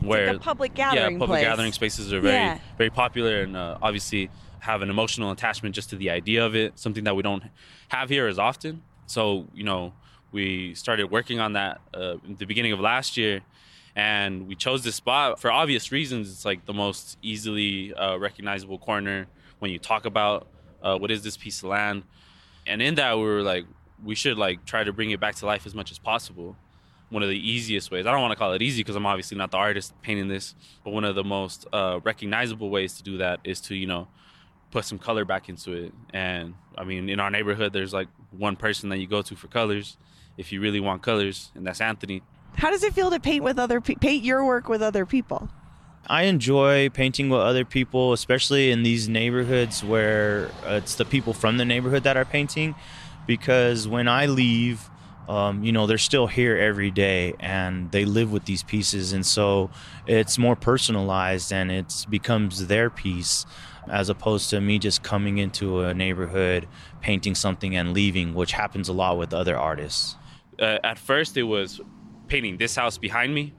where 0.00 0.34
like 0.34 0.40
public 0.40 0.74
gathering 0.74 1.14
yeah 1.14 1.18
public 1.18 1.40
place. 1.40 1.44
gathering 1.44 1.72
spaces 1.72 2.12
are 2.12 2.20
very 2.20 2.34
Yeah. 2.34 2.58
very 2.76 2.90
popular 2.90 3.40
and 3.42 3.56
uh, 3.56 3.78
obviously 3.82 4.30
have 4.60 4.80
an 4.80 4.90
emotional 4.90 5.32
attachment 5.32 5.74
just 5.74 5.90
to 5.90 5.96
the 5.96 6.10
idea 6.10 6.46
of 6.46 6.54
it 6.54 6.78
something 6.78 7.02
that 7.04 7.16
we 7.16 7.22
don't 7.22 7.42
have 7.88 8.08
here 8.08 8.28
as 8.28 8.38
often 8.38 8.82
so 9.06 9.48
you 9.52 9.64
know 9.64 9.92
we 10.32 10.74
started 10.74 11.10
working 11.10 11.40
on 11.40 11.54
that 11.54 11.80
uh, 11.94 12.16
the 12.38 12.44
beginning 12.44 12.72
of 12.72 12.80
last 12.80 13.16
year 13.16 13.42
and 13.98 14.46
we 14.46 14.54
chose 14.54 14.84
this 14.84 14.94
spot 14.94 15.40
for 15.40 15.50
obvious 15.50 15.90
reasons. 15.90 16.30
It's 16.30 16.44
like 16.44 16.64
the 16.66 16.72
most 16.72 17.18
easily 17.20 17.92
uh, 17.94 18.16
recognizable 18.16 18.78
corner 18.78 19.26
when 19.58 19.72
you 19.72 19.80
talk 19.80 20.04
about 20.04 20.46
uh, 20.82 20.96
what 20.96 21.10
is 21.10 21.24
this 21.24 21.36
piece 21.36 21.64
of 21.64 21.70
land. 21.70 22.04
And 22.64 22.80
in 22.80 22.94
that 22.94 23.16
we 23.16 23.24
were 23.24 23.42
like 23.42 23.64
we 24.04 24.14
should 24.14 24.38
like 24.38 24.64
try 24.64 24.84
to 24.84 24.92
bring 24.92 25.10
it 25.10 25.18
back 25.18 25.34
to 25.36 25.46
life 25.46 25.66
as 25.66 25.74
much 25.74 25.90
as 25.90 25.98
possible. 25.98 26.56
One 27.10 27.24
of 27.24 27.28
the 27.30 27.38
easiest 27.38 27.90
ways 27.90 28.04
i 28.04 28.10
don't 28.12 28.20
want 28.20 28.32
to 28.32 28.36
call 28.36 28.52
it 28.52 28.60
easy 28.60 28.80
because 28.80 28.94
i'm 28.94 29.06
obviously 29.06 29.38
not 29.38 29.50
the 29.50 29.56
artist 29.56 29.94
painting 30.02 30.28
this 30.28 30.54
but 30.84 30.90
one 30.90 31.04
of 31.04 31.14
the 31.14 31.24
most 31.24 31.66
uh, 31.72 32.00
recognizable 32.04 32.68
ways 32.68 32.98
to 32.98 33.02
do 33.02 33.16
that 33.16 33.40
is 33.44 33.62
to 33.62 33.74
you 33.74 33.86
know 33.86 34.06
put 34.70 34.84
some 34.84 34.98
color 34.98 35.24
back 35.24 35.48
into 35.48 35.72
it. 35.72 35.92
And 36.12 36.52
i 36.76 36.84
mean 36.84 37.08
in 37.08 37.18
our 37.18 37.30
neighborhood 37.30 37.72
there's 37.72 37.94
like 37.94 38.08
one 38.30 38.56
person 38.56 38.90
that 38.90 38.98
you 38.98 39.06
go 39.06 39.22
to 39.22 39.34
for 39.34 39.48
colors 39.48 39.96
if 40.38 40.50
you 40.52 40.60
really 40.62 40.80
want 40.80 41.02
colors 41.02 41.50
and 41.54 41.66
that's 41.66 41.82
anthony 41.82 42.22
How 42.56 42.70
does 42.70 42.82
it 42.82 42.94
feel 42.94 43.10
to 43.10 43.20
paint 43.20 43.44
with 43.44 43.58
other 43.58 43.80
pe- 43.82 43.96
paint 43.96 44.24
your 44.24 44.44
work 44.46 44.68
with 44.68 44.80
other 44.82 45.04
people? 45.04 45.50
I 46.10 46.22
enjoy 46.22 46.88
painting 46.88 47.28
with 47.28 47.40
other 47.40 47.66
people, 47.66 48.14
especially 48.14 48.70
in 48.70 48.82
these 48.82 49.08
neighborhoods 49.10 49.84
where 49.84 50.50
it's 50.64 50.94
the 50.94 51.04
people 51.04 51.34
from 51.34 51.58
the 51.58 51.66
neighborhood 51.66 52.04
that 52.04 52.16
are 52.16 52.24
painting. 52.24 52.74
Because 53.26 53.86
when 53.86 54.08
I 54.08 54.24
leave, 54.24 54.88
um, 55.28 55.62
you 55.62 55.70
know, 55.70 55.86
they're 55.86 55.98
still 55.98 56.26
here 56.26 56.56
every 56.56 56.90
day 56.90 57.34
and 57.40 57.92
they 57.92 58.06
live 58.06 58.32
with 58.32 58.46
these 58.46 58.62
pieces. 58.62 59.12
And 59.12 59.26
so 59.26 59.70
it's 60.06 60.38
more 60.38 60.56
personalized 60.56 61.52
and 61.52 61.70
it 61.70 62.06
becomes 62.08 62.68
their 62.68 62.88
piece 62.88 63.44
as 63.90 64.08
opposed 64.08 64.48
to 64.50 64.60
me 64.62 64.78
just 64.78 65.02
coming 65.02 65.36
into 65.36 65.80
a 65.80 65.92
neighborhood, 65.92 66.66
painting 67.02 67.34
something 67.34 67.76
and 67.76 67.92
leaving, 67.92 68.34
which 68.34 68.52
happens 68.52 68.88
a 68.88 68.94
lot 68.94 69.18
with 69.18 69.34
other 69.34 69.56
artists. 69.58 70.16
Uh, 70.60 70.78
at 70.84 70.98
first 70.98 71.36
it 71.36 71.42
was 71.44 71.80
painting 72.28 72.56
this 72.56 72.76
house 72.76 72.98
behind 72.98 73.34
me, 73.34 73.54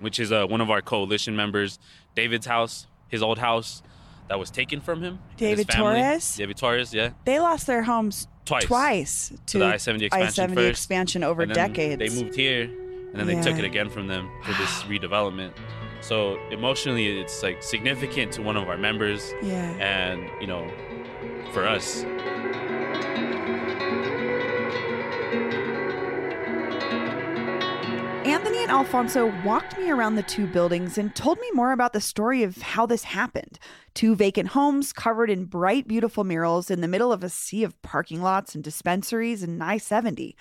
which 0.00 0.18
is 0.18 0.32
uh, 0.32 0.46
one 0.46 0.60
of 0.60 0.70
our 0.70 0.82
coalition 0.82 1.36
members, 1.36 1.78
David's 2.14 2.46
house, 2.46 2.86
his 3.08 3.22
old 3.22 3.38
house 3.38 3.82
that 4.28 4.38
was 4.38 4.50
taken 4.50 4.80
from 4.80 5.02
him. 5.02 5.18
David. 5.36 5.68
Torres? 5.68 6.36
David 6.36 6.56
Torres, 6.56 6.92
yeah. 6.94 7.10
They 7.24 7.38
lost 7.38 7.66
their 7.66 7.82
homes 7.82 8.28
Twice. 8.44 8.64
twice 8.64 9.28
to, 9.28 9.36
To 9.46 9.58
the 9.58 9.66
I-70 9.66 10.02
expansion 10.02 10.44
I-70 10.44 10.54
first, 10.54 10.68
expansion 10.70 11.24
over 11.24 11.46
decades. 11.46 11.98
They 11.98 12.22
moved 12.22 12.34
here, 12.34 12.62
and 12.64 13.14
then 13.16 13.26
they 13.26 13.40
took 13.42 13.58
it 13.58 13.64
again 13.64 13.88
from 13.90 14.06
them 14.06 14.30
for 14.42 14.52
this 14.54 14.82
redevelopment. 14.84 15.52
So 16.00 16.36
emotionally, 16.50 17.20
it's 17.20 17.42
like 17.42 17.62
significant 17.62 18.32
to 18.32 18.42
one 18.42 18.56
of 18.56 18.68
our 18.68 18.76
members, 18.78 19.32
Yeah. 19.42 19.70
and 19.74 20.28
you 20.40 20.46
know, 20.48 20.68
for 21.52 21.66
us. 21.66 22.04
Alfonso 28.70 29.32
walked 29.44 29.78
me 29.78 29.90
around 29.90 30.14
the 30.14 30.22
two 30.22 30.46
buildings 30.46 30.98
and 30.98 31.14
told 31.14 31.38
me 31.40 31.50
more 31.52 31.72
about 31.72 31.92
the 31.92 32.00
story 32.00 32.42
of 32.42 32.58
how 32.58 32.86
this 32.86 33.04
happened. 33.04 33.58
Two 33.94 34.14
vacant 34.14 34.50
homes 34.50 34.92
covered 34.92 35.30
in 35.30 35.46
bright, 35.46 35.88
beautiful 35.88 36.24
murals 36.24 36.70
in 36.70 36.80
the 36.80 36.88
middle 36.88 37.12
of 37.12 37.24
a 37.24 37.28
sea 37.28 37.64
of 37.64 37.80
parking 37.82 38.22
lots 38.22 38.54
and 38.54 38.62
dispensaries 38.62 39.42
in 39.42 39.60
I 39.62 39.78
70. 39.78 40.36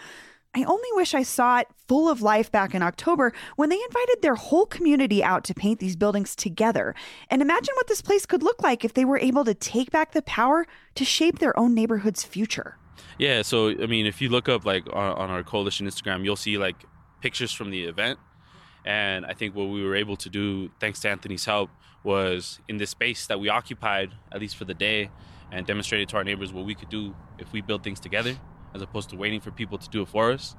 I 0.53 0.63
only 0.63 0.89
wish 0.93 1.13
I 1.13 1.23
saw 1.23 1.60
it 1.60 1.67
full 1.88 2.10
of 2.10 2.21
life 2.21 2.51
back 2.51 2.75
in 2.75 2.84
October 2.84 3.31
when 3.55 3.69
they 3.69 3.81
invited 3.81 4.17
their 4.21 4.36
whole 4.36 4.65
community 4.65 5.23
out 5.23 5.43
to 5.45 5.53
paint 5.53 5.79
these 5.79 5.95
buildings 5.95 6.36
together. 6.36 6.93
And 7.29 7.41
imagine 7.41 7.73
what 7.75 7.88
this 7.88 8.01
place 8.01 8.25
could 8.25 8.43
look 8.43 8.62
like 8.62 8.84
if 8.84 8.93
they 8.93 9.05
were 9.05 9.19
able 9.19 9.45
to 9.45 9.53
take 9.53 9.91
back 9.91 10.12
the 10.12 10.21
power 10.21 10.67
to 10.95 11.05
shape 11.05 11.39
their 11.39 11.57
own 11.57 11.73
neighborhood's 11.73 12.23
future. 12.23 12.77
Yeah, 13.17 13.41
so 13.41 13.69
I 13.69 13.86
mean, 13.86 14.05
if 14.05 14.21
you 14.21 14.29
look 14.29 14.49
up 14.49 14.65
like 14.65 14.86
on, 14.91 15.13
on 15.13 15.29
our 15.29 15.43
coalition 15.43 15.88
Instagram, 15.88 16.23
you'll 16.25 16.36
see 16.36 16.57
like 16.57 16.86
pictures 17.21 17.51
from 17.51 17.69
the 17.69 17.84
event. 17.84 18.19
And 18.84 19.25
I 19.25 19.34
think 19.34 19.55
what 19.55 19.65
we 19.65 19.84
were 19.84 19.95
able 19.95 20.17
to 20.17 20.29
do, 20.29 20.71
thanks 20.79 20.99
to 21.01 21.10
Anthony's 21.10 21.45
help, 21.45 21.69
was 22.03 22.60
in 22.67 22.77
this 22.77 22.89
space 22.89 23.27
that 23.27 23.39
we 23.39 23.47
occupied, 23.49 24.12
at 24.31 24.39
least 24.39 24.55
for 24.55 24.65
the 24.65 24.73
day, 24.73 25.12
and 25.51 25.65
demonstrated 25.65 26.10
to 26.10 26.17
our 26.17 26.23
neighbors 26.23 26.51
what 26.51 26.65
we 26.65 26.73
could 26.73 26.89
do 26.89 27.15
if 27.38 27.51
we 27.53 27.62
build 27.62 27.84
things 27.84 27.99
together 27.99 28.36
as 28.73 28.81
opposed 28.81 29.10
to 29.10 29.15
waiting 29.15 29.41
for 29.41 29.51
people 29.51 29.77
to 29.77 29.89
do 29.89 30.01
it 30.01 30.07
for 30.07 30.31
us. 30.31 30.55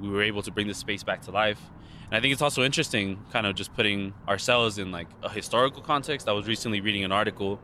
We 0.00 0.08
were 0.08 0.22
able 0.22 0.42
to 0.42 0.50
bring 0.50 0.66
this 0.66 0.78
space 0.78 1.02
back 1.02 1.22
to 1.22 1.30
life. 1.30 1.60
And 2.06 2.16
I 2.16 2.20
think 2.20 2.32
it's 2.32 2.42
also 2.42 2.62
interesting, 2.62 3.24
kind 3.30 3.46
of 3.46 3.54
just 3.54 3.72
putting 3.74 4.12
ourselves 4.28 4.78
in 4.78 4.90
like 4.90 5.08
a 5.22 5.28
historical 5.28 5.82
context. 5.82 6.28
I 6.28 6.32
was 6.32 6.46
recently 6.46 6.80
reading 6.80 7.04
an 7.04 7.12
article 7.12 7.60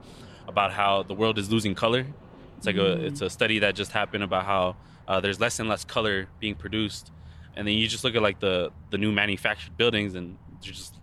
about 0.46 0.72
how 0.72 1.02
the 1.02 1.14
world 1.14 1.38
is 1.38 1.50
losing 1.50 1.74
color. 1.74 2.06
It's 2.56 2.66
like 2.66 2.76
mm. 2.76 2.80
a 2.80 3.06
it's 3.06 3.20
a 3.20 3.30
study 3.30 3.58
that 3.60 3.74
just 3.74 3.92
happened 3.92 4.24
about 4.24 4.44
how 4.44 4.76
uh, 5.06 5.20
there's 5.20 5.40
less 5.40 5.58
and 5.58 5.68
less 5.68 5.84
color 5.84 6.28
being 6.40 6.54
produced, 6.54 7.12
and 7.58 7.66
then 7.66 7.74
you 7.74 7.88
just 7.88 8.04
look 8.04 8.14
at 8.14 8.22
like 8.22 8.38
the 8.38 8.70
the 8.90 8.96
new 8.96 9.12
manufactured 9.12 9.76
buildings 9.76 10.14
and 10.14 10.38
they're 10.62 10.72
just 10.72 10.94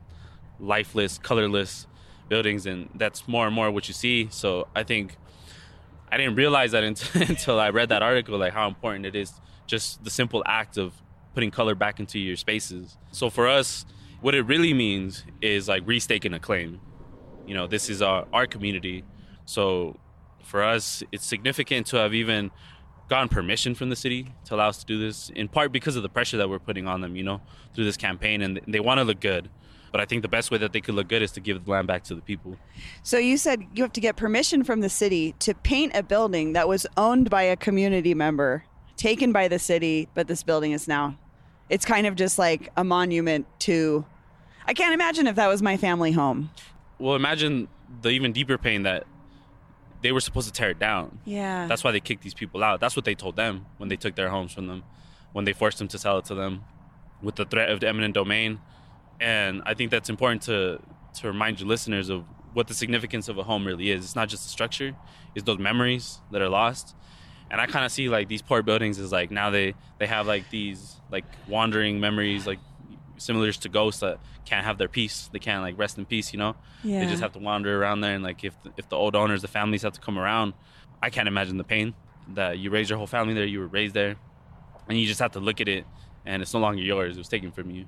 lifeless, 0.59 1.17
colorless 1.17 1.85
buildings, 2.29 2.65
and 2.65 2.89
that's 2.95 3.27
more 3.27 3.45
and 3.45 3.53
more 3.53 3.69
what 3.69 3.87
you 3.89 3.93
see. 3.93 4.29
So 4.31 4.67
I 4.73 4.83
think 4.83 5.17
I 6.09 6.17
didn't 6.17 6.35
realize 6.35 6.71
that 6.71 6.83
until, 6.89 7.21
until 7.21 7.59
I 7.59 7.69
read 7.69 7.89
that 7.89 8.01
article, 8.01 8.37
like 8.39 8.53
how 8.53 8.67
important 8.67 9.05
it 9.05 9.15
is 9.15 9.33
just 9.67 10.03
the 10.03 10.09
simple 10.09 10.43
act 10.45 10.77
of 10.77 10.93
putting 11.33 11.51
color 11.51 11.75
back 11.75 11.99
into 11.99 12.19
your 12.19 12.37
spaces. 12.37 12.97
So 13.11 13.29
for 13.29 13.47
us, 13.47 13.85
what 14.21 14.33
it 14.33 14.43
really 14.43 14.73
means 14.73 15.25
is 15.41 15.67
like 15.67 15.85
restaking 15.85 16.33
a 16.33 16.39
claim. 16.39 16.79
You 17.45 17.53
know, 17.53 17.67
this 17.67 17.89
is 17.89 18.01
our, 18.01 18.25
our 18.31 18.47
community. 18.47 19.03
So 19.45 19.99
for 20.43 20.63
us, 20.63 21.03
it's 21.11 21.25
significant 21.25 21.87
to 21.87 21.97
have 21.97 22.13
even 22.13 22.51
gotten 23.09 23.29
permission 23.29 23.75
from 23.75 23.89
the 23.89 23.95
city 23.95 24.33
to 24.45 24.55
allow 24.55 24.69
us 24.69 24.77
to 24.77 24.85
do 24.85 24.99
this, 24.99 25.29
in 25.29 25.47
part 25.47 25.71
because 25.71 25.95
of 25.95 26.03
the 26.03 26.09
pressure 26.09 26.37
that 26.37 26.49
we're 26.49 26.59
putting 26.59 26.87
on 26.87 27.01
them, 27.01 27.15
you 27.15 27.23
know, 27.23 27.41
through 27.73 27.85
this 27.85 27.97
campaign. 27.97 28.41
And 28.41 28.59
they 28.67 28.79
want 28.79 28.99
to 28.99 29.03
look 29.03 29.19
good. 29.19 29.49
But 29.91 30.01
I 30.01 30.05
think 30.05 30.23
the 30.23 30.27
best 30.27 30.51
way 30.51 30.57
that 30.57 30.73
they 30.73 30.81
could 30.81 30.95
look 30.95 31.07
good 31.07 31.21
is 31.21 31.31
to 31.33 31.39
give 31.39 31.63
the 31.63 31.71
land 31.71 31.87
back 31.87 32.03
to 32.05 32.15
the 32.15 32.21
people. 32.21 32.57
So 33.01 33.17
you 33.17 33.37
said 33.37 33.63
you 33.73 33.83
have 33.83 33.93
to 33.93 34.01
get 34.01 34.17
permission 34.17 34.63
from 34.63 34.81
the 34.81 34.89
city 34.89 35.33
to 35.39 35.53
paint 35.53 35.95
a 35.95 36.03
building 36.03 36.53
that 36.53 36.67
was 36.67 36.85
owned 36.97 37.29
by 37.29 37.43
a 37.43 37.55
community 37.55 38.13
member, 38.13 38.65
taken 38.97 39.31
by 39.31 39.47
the 39.47 39.59
city, 39.59 40.09
but 40.13 40.27
this 40.27 40.43
building 40.43 40.73
is 40.73 40.87
now. 40.87 41.17
It's 41.69 41.85
kind 41.85 42.07
of 42.07 42.15
just 42.15 42.37
like 42.37 42.71
a 42.75 42.83
monument 42.83 43.47
to. 43.59 44.05
I 44.67 44.73
can't 44.73 44.93
imagine 44.93 45.27
if 45.27 45.35
that 45.35 45.47
was 45.47 45.61
my 45.61 45.77
family 45.77 46.11
home. 46.11 46.49
Well, 46.99 47.15
imagine 47.15 47.67
the 48.01 48.09
even 48.09 48.33
deeper 48.33 48.57
pain 48.57 48.83
that 48.83 49.05
they 50.05 50.11
were 50.11 50.21
supposed 50.21 50.47
to 50.47 50.53
tear 50.53 50.69
it 50.69 50.79
down. 50.79 51.19
Yeah. 51.25 51.67
That's 51.67 51.83
why 51.83 51.91
they 51.91 51.99
kicked 51.99 52.23
these 52.23 52.33
people 52.41 52.63
out. 52.63 52.79
That's 52.79 52.95
what 52.95 53.05
they 53.05 53.15
told 53.15 53.35
them 53.35 53.65
when 53.79 53.89
they 53.89 53.95
took 53.95 54.15
their 54.15 54.29
homes 54.29 54.51
from 54.53 54.67
them, 54.67 54.83
when 55.33 55.45
they 55.45 55.53
forced 55.53 55.77
them 55.79 55.87
to 55.89 55.97
sell 55.97 56.17
it 56.19 56.25
to 56.25 56.35
them 56.35 56.63
with 57.21 57.35
the 57.35 57.45
threat 57.45 57.69
of 57.69 57.79
the 57.79 57.87
eminent 57.87 58.13
domain 58.13 58.59
and 59.19 59.61
I 59.65 59.73
think 59.73 59.91
that's 59.91 60.09
important 60.09 60.41
to 60.43 60.79
to 61.21 61.27
remind 61.27 61.59
your 61.59 61.69
listeners 61.69 62.09
of 62.09 62.25
what 62.53 62.67
the 62.67 62.73
significance 62.73 63.29
of 63.29 63.37
a 63.37 63.43
home 63.43 63.65
really 63.65 63.91
is. 63.91 64.03
It's 64.03 64.15
not 64.15 64.29
just 64.29 64.43
the 64.43 64.49
structure; 64.49 64.95
it's 65.33 65.45
those 65.45 65.59
memories 65.59 66.19
that 66.31 66.41
are 66.41 66.49
lost. 66.49 66.95
And 67.51 67.61
I 67.61 67.67
kind 67.67 67.85
of 67.85 67.91
see 67.91 68.09
like 68.09 68.27
these 68.27 68.41
poor 68.41 68.63
buildings 68.63 68.99
as 68.99 69.11
like 69.11 69.31
now 69.31 69.49
they 69.49 69.75
they 69.99 70.07
have 70.07 70.27
like 70.27 70.49
these 70.49 70.99
like 71.11 71.25
wandering 71.47 71.99
memories, 71.99 72.45
like 72.45 72.59
similar 73.17 73.51
to 73.51 73.69
ghosts 73.69 74.01
that 74.01 74.19
can't 74.45 74.65
have 74.65 74.77
their 74.77 74.87
peace. 74.87 75.29
They 75.31 75.39
can't 75.39 75.61
like 75.61 75.77
rest 75.77 75.97
in 75.97 76.05
peace. 76.05 76.33
You 76.33 76.39
know, 76.39 76.55
yeah. 76.83 76.99
they 76.99 77.07
just 77.07 77.21
have 77.21 77.33
to 77.33 77.39
wander 77.39 77.81
around 77.81 78.01
there. 78.01 78.15
And 78.15 78.23
like 78.23 78.43
if 78.43 78.55
if 78.77 78.89
the 78.89 78.95
old 78.95 79.15
owners, 79.15 79.41
the 79.41 79.47
families 79.47 79.83
have 79.83 79.93
to 79.93 80.01
come 80.01 80.17
around, 80.17 80.53
I 81.01 81.09
can't 81.09 81.27
imagine 81.27 81.57
the 81.57 81.63
pain 81.63 81.93
that 82.29 82.57
you 82.57 82.69
raised 82.69 82.89
your 82.89 82.97
whole 82.97 83.07
family 83.07 83.33
there, 83.33 83.45
you 83.45 83.59
were 83.59 83.67
raised 83.67 83.93
there, 83.93 84.15
and 84.87 84.99
you 84.99 85.05
just 85.05 85.19
have 85.19 85.31
to 85.33 85.39
look 85.39 85.61
at 85.61 85.67
it, 85.67 85.85
and 86.25 86.41
it's 86.41 86.53
no 86.53 86.59
longer 86.59 86.81
yours. 86.81 87.15
It 87.15 87.19
was 87.19 87.29
taken 87.29 87.51
from 87.51 87.71
you. 87.71 87.85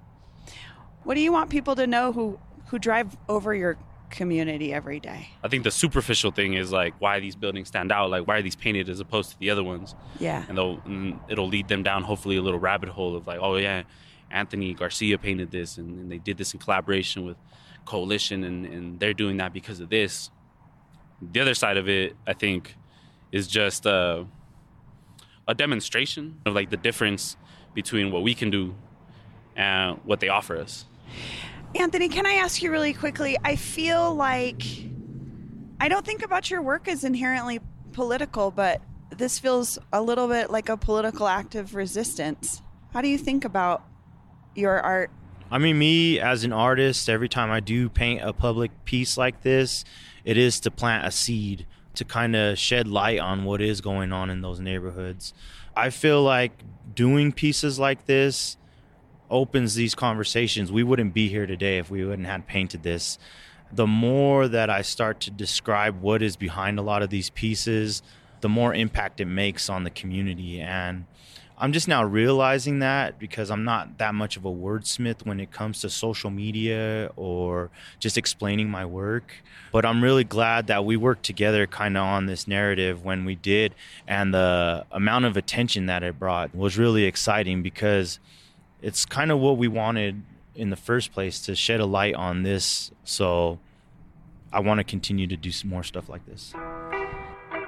What 1.03 1.15
do 1.15 1.21
you 1.21 1.31
want 1.31 1.49
people 1.49 1.75
to 1.75 1.87
know 1.87 2.11
who 2.11 2.39
who 2.67 2.79
drive 2.79 3.15
over 3.29 3.55
your 3.55 3.77
community 4.09 4.73
every 4.73 4.99
day? 4.99 5.29
I 5.43 5.47
think 5.47 5.63
the 5.63 5.71
superficial 5.71 6.31
thing 6.31 6.53
is 6.53 6.71
like 6.71 6.93
why 6.99 7.19
these 7.19 7.35
buildings 7.35 7.69
stand 7.69 7.91
out. 7.91 8.09
Like 8.09 8.27
why 8.27 8.37
are 8.37 8.41
these 8.41 8.55
painted 8.55 8.89
as 8.89 8.99
opposed 8.99 9.31
to 9.31 9.39
the 9.39 9.49
other 9.49 9.63
ones? 9.63 9.95
Yeah, 10.19 10.43
and, 10.47 10.57
they'll, 10.57 10.81
and 10.85 11.19
it'll 11.29 11.47
lead 11.47 11.67
them 11.67 11.83
down 11.83 12.03
hopefully 12.03 12.37
a 12.37 12.41
little 12.41 12.59
rabbit 12.59 12.89
hole 12.89 13.15
of 13.15 13.27
like, 13.27 13.39
oh 13.41 13.55
yeah, 13.57 13.83
Anthony 14.31 14.73
Garcia 14.73 15.17
painted 15.17 15.51
this, 15.51 15.77
and, 15.77 15.99
and 15.99 16.11
they 16.11 16.17
did 16.17 16.37
this 16.37 16.53
in 16.53 16.59
collaboration 16.59 17.25
with 17.25 17.37
Coalition, 17.85 18.43
and, 18.43 18.65
and 18.65 18.99
they're 18.99 19.13
doing 19.13 19.37
that 19.37 19.53
because 19.53 19.79
of 19.79 19.89
this. 19.89 20.29
The 21.21 21.39
other 21.39 21.53
side 21.53 21.77
of 21.77 21.87
it, 21.87 22.15
I 22.25 22.33
think, 22.33 22.75
is 23.31 23.47
just 23.47 23.87
uh, 23.87 24.25
a 25.47 25.55
demonstration 25.55 26.39
of 26.45 26.53
like 26.53 26.69
the 26.69 26.77
difference 26.77 27.37
between 27.73 28.11
what 28.11 28.23
we 28.23 28.35
can 28.35 28.49
do 28.49 28.75
and 29.55 29.99
what 30.03 30.19
they 30.19 30.29
offer 30.29 30.57
us. 30.57 30.85
Anthony, 31.75 32.09
can 32.09 32.25
I 32.25 32.33
ask 32.33 32.61
you 32.61 32.71
really 32.71 32.93
quickly? 32.93 33.37
I 33.43 33.55
feel 33.55 34.13
like 34.15 34.63
I 35.79 35.89
don't 35.89 36.05
think 36.05 36.23
about 36.23 36.49
your 36.49 36.61
work 36.61 36.87
as 36.87 37.03
inherently 37.03 37.59
political, 37.93 38.51
but 38.51 38.81
this 39.09 39.39
feels 39.39 39.79
a 39.93 40.01
little 40.01 40.27
bit 40.27 40.49
like 40.49 40.69
a 40.69 40.77
political 40.77 41.27
act 41.27 41.55
of 41.55 41.75
resistance. 41.75 42.61
How 42.93 43.01
do 43.01 43.07
you 43.07 43.17
think 43.17 43.45
about 43.45 43.83
your 44.57 44.79
art? 44.79 45.09
I 45.49 45.59
mean, 45.59 45.79
me 45.79 46.19
as 46.19 46.43
an 46.43 46.51
artist, 46.51 47.09
every 47.09 47.29
time 47.29 47.51
I 47.51 47.59
do 47.59 47.87
paint 47.87 48.21
a 48.21 48.33
public 48.33 48.71
piece 48.83 49.17
like 49.17 49.43
this, 49.43 49.85
it 50.25 50.37
is 50.37 50.59
to 50.61 50.71
plant 50.71 51.07
a 51.07 51.11
seed 51.11 51.65
to 51.95 52.03
kind 52.03 52.35
of 52.35 52.59
shed 52.59 52.87
light 52.87 53.19
on 53.19 53.43
what 53.43 53.61
is 53.61 53.81
going 53.81 54.11
on 54.11 54.29
in 54.29 54.41
those 54.41 54.59
neighborhoods. 54.59 55.33
I 55.75 55.89
feel 55.89 56.21
like 56.21 56.51
doing 56.93 57.31
pieces 57.31 57.79
like 57.79 58.05
this 58.05 58.57
opens 59.29 59.75
these 59.75 59.95
conversations. 59.95 60.71
We 60.71 60.83
wouldn't 60.83 61.13
be 61.13 61.29
here 61.29 61.45
today 61.45 61.77
if 61.77 61.89
we 61.89 62.03
wouldn't 62.03 62.27
have 62.27 62.45
painted 62.45 62.83
this. 62.83 63.17
The 63.71 63.87
more 63.87 64.47
that 64.47 64.69
I 64.69 64.81
start 64.81 65.19
to 65.21 65.31
describe 65.31 66.01
what 66.01 66.21
is 66.21 66.35
behind 66.35 66.79
a 66.79 66.81
lot 66.81 67.03
of 67.03 67.09
these 67.09 67.29
pieces, 67.29 68.01
the 68.41 68.49
more 68.49 68.73
impact 68.73 69.19
it 69.19 69.25
makes 69.25 69.69
on 69.69 69.83
the 69.83 69.89
community. 69.89 70.61
And 70.61 71.05
I'm 71.59 71.73
just 71.73 71.87
now 71.87 72.03
realizing 72.03 72.79
that 72.79 73.17
because 73.17 73.49
I'm 73.49 73.63
not 73.63 73.97
that 73.97 74.13
much 74.13 74.37
of 74.37 74.45
a 74.45 74.51
wordsmith 74.51 75.25
when 75.25 75.39
it 75.39 75.51
comes 75.51 75.81
to 75.81 75.89
social 75.89 76.29
media 76.29 77.11
or 77.15 77.71
just 77.99 78.15
explaining 78.15 78.69
my 78.69 78.85
work. 78.85 79.33
But 79.71 79.83
I'm 79.83 80.03
really 80.03 80.23
glad 80.23 80.67
that 80.67 80.85
we 80.85 80.97
worked 80.97 81.23
together 81.23 81.65
kind 81.65 81.97
of 81.97 82.03
on 82.03 82.27
this 82.27 82.47
narrative 82.47 83.03
when 83.03 83.25
we 83.25 83.33
did. 83.33 83.73
And 84.07 84.35
the 84.35 84.85
amount 84.91 85.25
of 85.25 85.35
attention 85.35 85.87
that 85.87 86.03
it 86.03 86.19
brought 86.19 86.53
was 86.53 86.77
really 86.77 87.05
exciting 87.05 87.63
because 87.63 88.19
it's 88.83 89.03
kind 89.03 89.31
of 89.31 89.39
what 89.39 89.57
we 89.57 89.67
wanted 89.67 90.21
in 90.53 90.69
the 90.69 90.75
first 90.75 91.11
place 91.11 91.39
to 91.45 91.55
shed 91.55 91.79
a 91.79 91.87
light 91.87 92.13
on 92.13 92.43
this. 92.43 92.91
So 93.03 93.57
I 94.53 94.59
want 94.59 94.77
to 94.77 94.83
continue 94.83 95.25
to 95.25 95.35
do 95.35 95.51
some 95.51 95.71
more 95.71 95.83
stuff 95.83 96.07
like 96.07 96.23
this. 96.27 96.53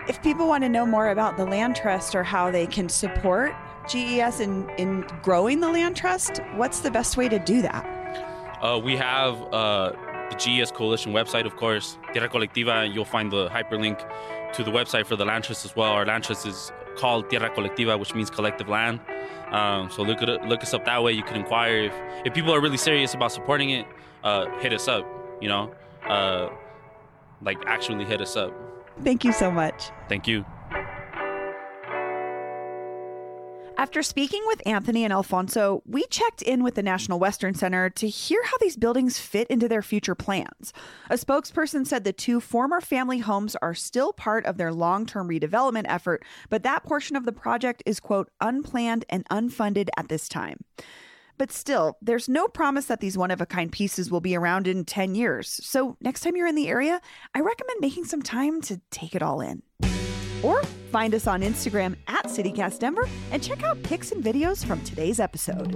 If 0.07 0.21
people 0.21 0.47
want 0.47 0.63
to 0.63 0.69
know 0.69 0.85
more 0.85 1.09
about 1.09 1.37
the 1.37 1.45
Land 1.45 1.75
Trust 1.75 2.13
or 2.13 2.23
how 2.23 2.51
they 2.51 2.67
can 2.67 2.87
support 2.87 3.53
GES 3.89 4.39
in, 4.39 4.69
in 4.77 5.05
growing 5.23 5.59
the 5.59 5.67
Land 5.67 5.95
Trust, 5.95 6.41
what's 6.55 6.81
the 6.81 6.91
best 6.91 7.17
way 7.17 7.27
to 7.27 7.39
do 7.39 7.61
that? 7.63 7.83
Uh, 8.61 8.77
we 8.77 8.95
have 8.95 9.41
uh, 9.51 9.91
the 10.29 10.35
GES 10.35 10.71
Coalition 10.71 11.11
website, 11.11 11.45
of 11.45 11.55
course, 11.55 11.97
Tierra 12.13 12.29
Colectiva, 12.29 12.93
you'll 12.93 13.05
find 13.05 13.31
the 13.31 13.49
hyperlink 13.49 13.97
to 14.53 14.63
the 14.63 14.71
website 14.71 15.05
for 15.05 15.15
the 15.15 15.25
Land 15.25 15.43
Trust 15.43 15.65
as 15.65 15.75
well. 15.75 15.91
Our 15.91 16.05
Land 16.05 16.23
Trust 16.23 16.45
is 16.45 16.71
called 16.97 17.29
Tierra 17.29 17.49
Colectiva, 17.49 17.99
which 17.99 18.13
means 18.13 18.29
collective 18.29 18.67
land. 18.67 18.99
Um, 19.51 19.89
so 19.89 20.03
look 20.03 20.21
at 20.21 20.29
look 20.47 20.61
us 20.61 20.73
up 20.73 20.85
that 20.85 21.01
way. 21.01 21.13
You 21.13 21.23
can 21.23 21.37
inquire 21.37 21.85
if 21.85 21.93
if 22.25 22.33
people 22.33 22.53
are 22.53 22.61
really 22.61 22.77
serious 22.77 23.13
about 23.13 23.31
supporting 23.31 23.71
it. 23.71 23.87
Uh, 24.23 24.47
hit 24.59 24.73
us 24.73 24.87
up. 24.87 25.07
You 25.41 25.47
know, 25.47 25.73
uh, 26.05 26.49
like 27.41 27.57
actually 27.65 28.05
hit 28.05 28.21
us 28.21 28.35
up. 28.35 28.53
Thank 29.03 29.23
you 29.23 29.31
so 29.31 29.49
much. 29.49 29.91
Thank 30.09 30.27
you. 30.27 30.45
After 33.79 34.03
speaking 34.03 34.43
with 34.45 34.61
Anthony 34.67 35.05
and 35.05 35.13
Alfonso, 35.13 35.83
we 35.85 36.03
checked 36.07 36.41
in 36.41 36.63
with 36.63 36.75
the 36.75 36.83
National 36.83 37.17
Western 37.17 37.53
Center 37.53 37.89
to 37.91 38.09
hear 38.09 38.43
how 38.43 38.57
these 38.57 38.75
buildings 38.75 39.19
fit 39.19 39.47
into 39.47 39.69
their 39.69 39.81
future 39.81 40.15
plans. 40.15 40.73
A 41.09 41.13
spokesperson 41.13 41.87
said 41.87 42.03
the 42.03 42.11
two 42.11 42.41
former 42.41 42.81
family 42.81 43.19
homes 43.19 43.55
are 43.61 43.73
still 43.73 44.11
part 44.11 44.45
of 44.45 44.57
their 44.57 44.73
long 44.73 45.05
term 45.05 45.29
redevelopment 45.29 45.85
effort, 45.87 46.25
but 46.49 46.61
that 46.63 46.83
portion 46.83 47.15
of 47.15 47.23
the 47.23 47.31
project 47.31 47.81
is, 47.85 48.01
quote, 48.01 48.29
unplanned 48.41 49.05
and 49.07 49.25
unfunded 49.29 49.87
at 49.95 50.09
this 50.09 50.27
time. 50.27 50.59
But 51.37 51.49
still, 51.49 51.97
there's 52.01 52.27
no 52.27 52.49
promise 52.49 52.87
that 52.87 52.99
these 52.99 53.17
one 53.17 53.31
of 53.31 53.39
a 53.39 53.45
kind 53.45 53.71
pieces 53.71 54.11
will 54.11 54.19
be 54.19 54.35
around 54.35 54.67
in 54.67 54.83
10 54.83 55.15
years. 55.15 55.57
So, 55.63 55.95
next 56.01 56.19
time 56.19 56.35
you're 56.35 56.47
in 56.47 56.55
the 56.55 56.67
area, 56.67 56.99
I 57.33 57.39
recommend 57.39 57.79
making 57.79 58.03
some 58.03 58.23
time 58.23 58.59
to 58.63 58.81
take 58.91 59.15
it 59.15 59.23
all 59.23 59.39
in. 59.39 59.63
Or 60.43 60.63
find 60.91 61.13
us 61.13 61.27
on 61.27 61.41
Instagram 61.41 61.95
at 62.07 62.25
CityCast 62.25 62.79
Denver 62.79 63.07
and 63.31 63.43
check 63.43 63.63
out 63.63 63.81
pics 63.83 64.11
and 64.11 64.23
videos 64.23 64.65
from 64.65 64.81
today's 64.81 65.19
episode. 65.19 65.75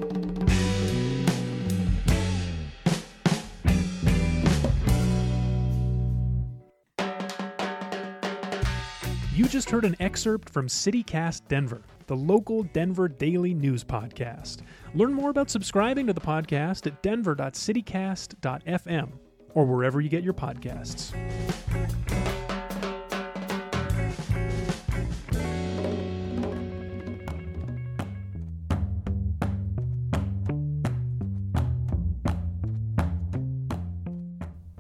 You 9.36 9.46
just 9.46 9.72
heard 9.72 9.84
an 9.84 9.96
excerpt 10.00 10.52
from 10.52 10.68
CityCast 10.68 11.48
Denver, 11.48 11.82
the 12.06 12.16
local 12.16 12.62
Denver 12.64 13.08
daily 13.08 13.56
news 13.56 13.84
podcast. 13.84 14.58
Learn 14.94 15.12
more 15.12 15.32
about 15.32 15.50
subscribing 15.50 16.06
to 16.06 16.14
the 16.14 16.22
podcast 16.22 16.86
at 16.86 17.02
denver.citycast.fm 17.02 19.10
or 19.56 19.66
wherever 19.66 20.02
you 20.02 20.10
get 20.10 20.24
your 20.24 20.36
podcasts. 20.36 21.16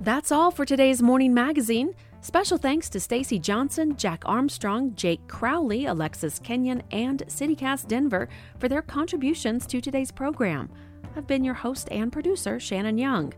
That's 0.04 0.34
all 0.34 0.52
for 0.52 0.66
today's 0.66 1.02
morning 1.02 1.34
magazine. 1.34 1.96
Special 2.20 2.58
thanks 2.58 2.90
to 2.90 3.00
Stacy 3.00 3.40
Johnson, 3.40 3.96
Jack 3.96 4.24
Armstrong, 4.26 4.94
Jake 4.96 5.26
Crowley, 5.30 5.86
Alexis 5.86 6.40
Kenyon, 6.40 6.84
and 6.92 7.24
CityCast 7.28 7.88
Denver 7.88 8.28
for 8.60 8.68
their 8.68 8.82
contributions 8.82 9.66
to 9.68 9.80
today's 9.80 10.12
program. 10.12 10.70
I've 11.16 11.26
been 11.26 11.46
your 11.46 11.54
host 11.54 11.88
and 11.90 12.12
producer, 12.12 12.60
Shannon 12.60 12.98
Young. 12.98 13.32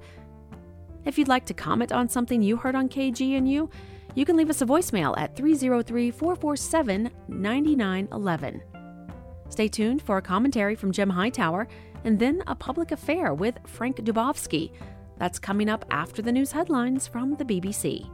If 1.06 1.20
you'd 1.20 1.28
like 1.28 1.46
to 1.46 1.54
comment 1.54 1.92
on 1.92 2.10
something 2.10 2.42
you 2.42 2.58
heard 2.58 2.74
on 2.74 2.90
KGNU, 2.90 3.70
you 4.16 4.26
can 4.26 4.36
leave 4.36 4.50
us 4.50 4.64
a 4.64 4.66
voicemail 4.66 5.16
at 5.20 5.36
303 5.36 6.10
447 6.10 7.12
9911. 7.28 8.64
Stay 9.50 9.68
tuned 9.68 10.02
for 10.02 10.18
a 10.18 10.22
commentary 10.24 10.74
from 10.74 10.92
Jim 10.92 11.12
Hightower 11.12 11.68
and 12.06 12.18
then 12.18 12.42
a 12.48 12.56
public 12.56 12.92
affair 12.92 13.36
with 13.36 13.60
Frank 13.68 13.98
Dubovsky. 13.98 14.72
That's 15.18 15.40
coming 15.40 15.70
up 15.70 15.86
after 15.92 16.22
the 16.22 16.32
news 16.32 16.52
headlines 16.52 17.08
from 17.08 17.36
the 17.36 17.46
BBC. 17.46 18.10